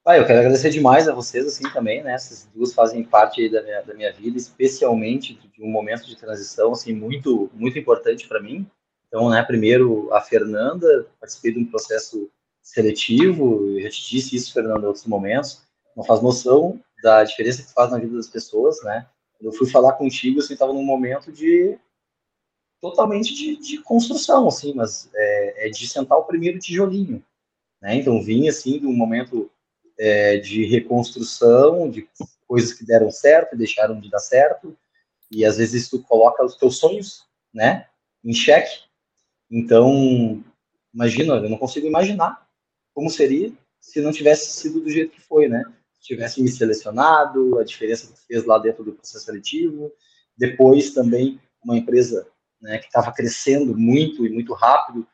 [0.06, 2.12] Ah, eu quero agradecer demais a vocês, assim, também, né?
[2.12, 6.72] Essas duas fazem parte da minha, da minha vida, especialmente de um momento de transição,
[6.72, 8.66] assim, muito, muito importante para mim.
[9.06, 12.30] Então, né, primeiro a Fernanda, participei de um processo
[12.62, 15.62] seletivo, eu já te disse isso, Fernanda, em outros momentos,
[15.96, 19.06] não faz noção da diferença que faz na vida das pessoas, né?
[19.40, 21.78] Eu fui falar contigo, assim, estava num momento de
[22.80, 27.24] totalmente de, de construção, assim, mas é, é, de sentar o primeiro tijolinho,
[27.80, 27.96] né?
[27.96, 29.50] Então, vim, assim, de um momento
[29.98, 32.08] é, de reconstrução, de
[32.46, 34.76] coisas que deram certo deixaram de dar certo,
[35.30, 37.86] e às vezes tu coloca os teus sonhos, né,
[38.24, 38.84] em xeque.
[39.50, 40.42] Então,
[40.92, 42.46] imagina, eu não consigo imaginar
[42.94, 45.64] como seria se não tivesse sido do jeito que foi, né?
[46.00, 49.92] Se tivesse me selecionado, a diferença que fez lá dentro do processo seletivo,
[50.36, 52.26] depois também uma empresa
[52.60, 55.06] né, que estava crescendo muito e muito rápido,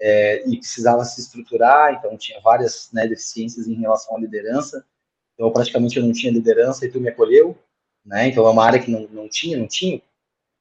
[0.00, 4.84] é, e precisava se estruturar, então tinha várias né, deficiências em relação à liderança.
[5.34, 7.56] Então, praticamente eu não tinha liderança e tu me acolheu,
[8.04, 8.26] né?
[8.26, 10.02] Então, é uma área que não, não tinha, não tinha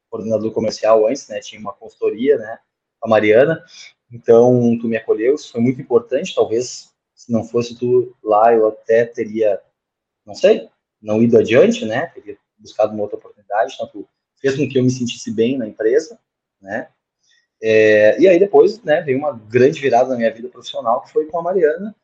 [0.09, 1.39] coordenador comercial antes, né?
[1.39, 2.59] Tinha uma consultoria, né?
[3.01, 3.63] A Mariana.
[4.11, 6.35] Então, tu me acolheu, isso foi muito importante.
[6.35, 9.59] Talvez, se não fosse tu lá, eu até teria,
[10.25, 10.69] não sei,
[11.01, 12.07] não ido adiante, né?
[12.07, 13.77] Teria buscado uma outra oportunidade.
[13.91, 14.07] Tu
[14.39, 16.19] fez com que eu me sentisse bem na empresa,
[16.61, 16.87] né?
[17.63, 21.27] É, e aí depois, né, veio uma grande virada na minha vida profissional, que foi
[21.27, 21.95] com a Mariana,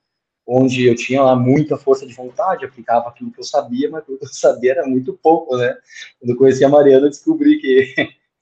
[0.45, 4.19] onde eu tinha lá muita força de vontade, aplicava aquilo que eu sabia, mas aquilo
[4.19, 5.75] que eu sabia era muito pouco, né?
[6.19, 7.93] Quando eu conheci a Mariana, descobri que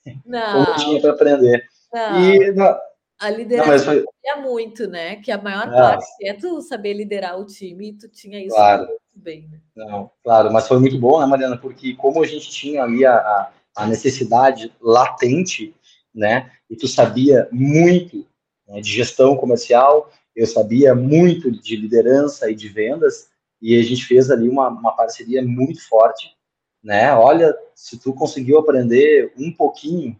[0.25, 1.65] não, como tinha para aprender.
[1.93, 2.19] Não.
[2.19, 2.53] E,
[3.19, 4.05] a liderança foi...
[4.25, 5.15] é muito, né?
[5.17, 5.77] Que a maior não.
[5.77, 8.85] parte é tu saber liderar o time e tu tinha isso claro.
[8.85, 9.59] muito bem, né?
[9.75, 11.57] Não, claro, mas foi muito bom, né, Mariana?
[11.57, 15.73] Porque como a gente tinha ali a, a necessidade latente
[16.15, 16.49] né?
[16.69, 18.25] E tu sabia muito
[18.67, 23.29] né, de gestão comercial, eu sabia muito de liderança e de vendas,
[23.61, 26.35] e a gente fez ali uma, uma parceria muito forte,
[26.81, 27.13] né?
[27.13, 30.19] Olha, se tu conseguiu aprender um pouquinho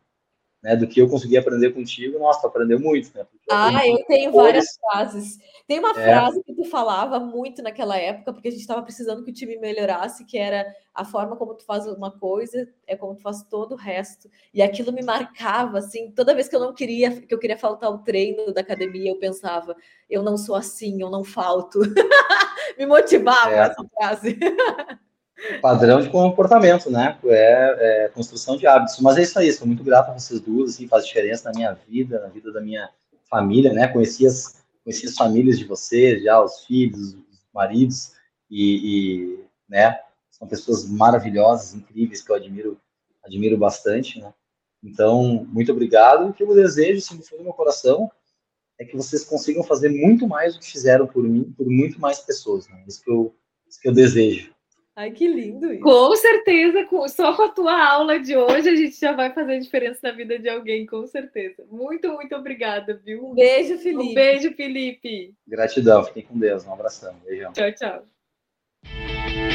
[0.65, 3.23] né, do que eu consegui aprender contigo, nossa, tu aprendeu muito, né?
[3.51, 5.37] ah, eu tenho várias frases.
[5.67, 5.93] Tem uma é.
[5.93, 9.57] frase que tu falava muito naquela época, porque a gente estava precisando que o time
[9.57, 13.73] melhorasse, que era a forma como tu faz uma coisa é como tu faz todo
[13.73, 14.27] o resto.
[14.51, 17.91] E aquilo me marcava, assim, toda vez que eu não queria, que eu queria faltar
[17.91, 19.75] o treino da academia, eu pensava,
[20.09, 21.79] eu não sou assim, eu não falto.
[22.75, 23.59] me motivava é.
[23.59, 24.35] essa frase.
[25.61, 27.17] padrão de comportamento, né?
[27.25, 28.99] É, é, construção de hábitos.
[28.99, 31.73] Mas é isso aí, sou muito grato a vocês duas, assim, faz diferença na minha
[31.73, 32.89] vida, na vida da minha
[33.29, 33.87] família, né?
[33.87, 38.13] Conheci as, conheci as famílias de vocês, já os filhos, os maridos,
[38.49, 39.99] e, e né?
[40.31, 42.79] São pessoas maravilhosas, incríveis, que eu admiro,
[43.23, 44.33] admiro bastante, né?
[44.83, 46.29] Então, muito obrigado.
[46.29, 48.11] O que eu desejo, assim, do fundo do meu coração,
[48.79, 52.19] é que vocês consigam fazer muito mais do que fizeram por mim, por muito mais
[52.19, 52.83] pessoas, né?
[52.87, 53.35] Isso que eu,
[53.67, 54.54] isso que eu desejo.
[54.95, 55.83] Ai, que lindo isso.
[55.83, 59.99] Com certeza, só com a tua aula de hoje, a gente já vai fazer diferença
[60.03, 61.65] na vida de alguém, com certeza.
[61.69, 63.27] Muito, muito obrigada, viu?
[63.27, 64.11] Um beijo, Felipe.
[64.11, 65.33] Um beijo, Felipe.
[65.45, 66.65] Gratidão, fiquem com Deus.
[66.65, 67.13] Um abração.
[67.25, 67.51] Beijão.
[67.51, 69.54] Tchau, tchau.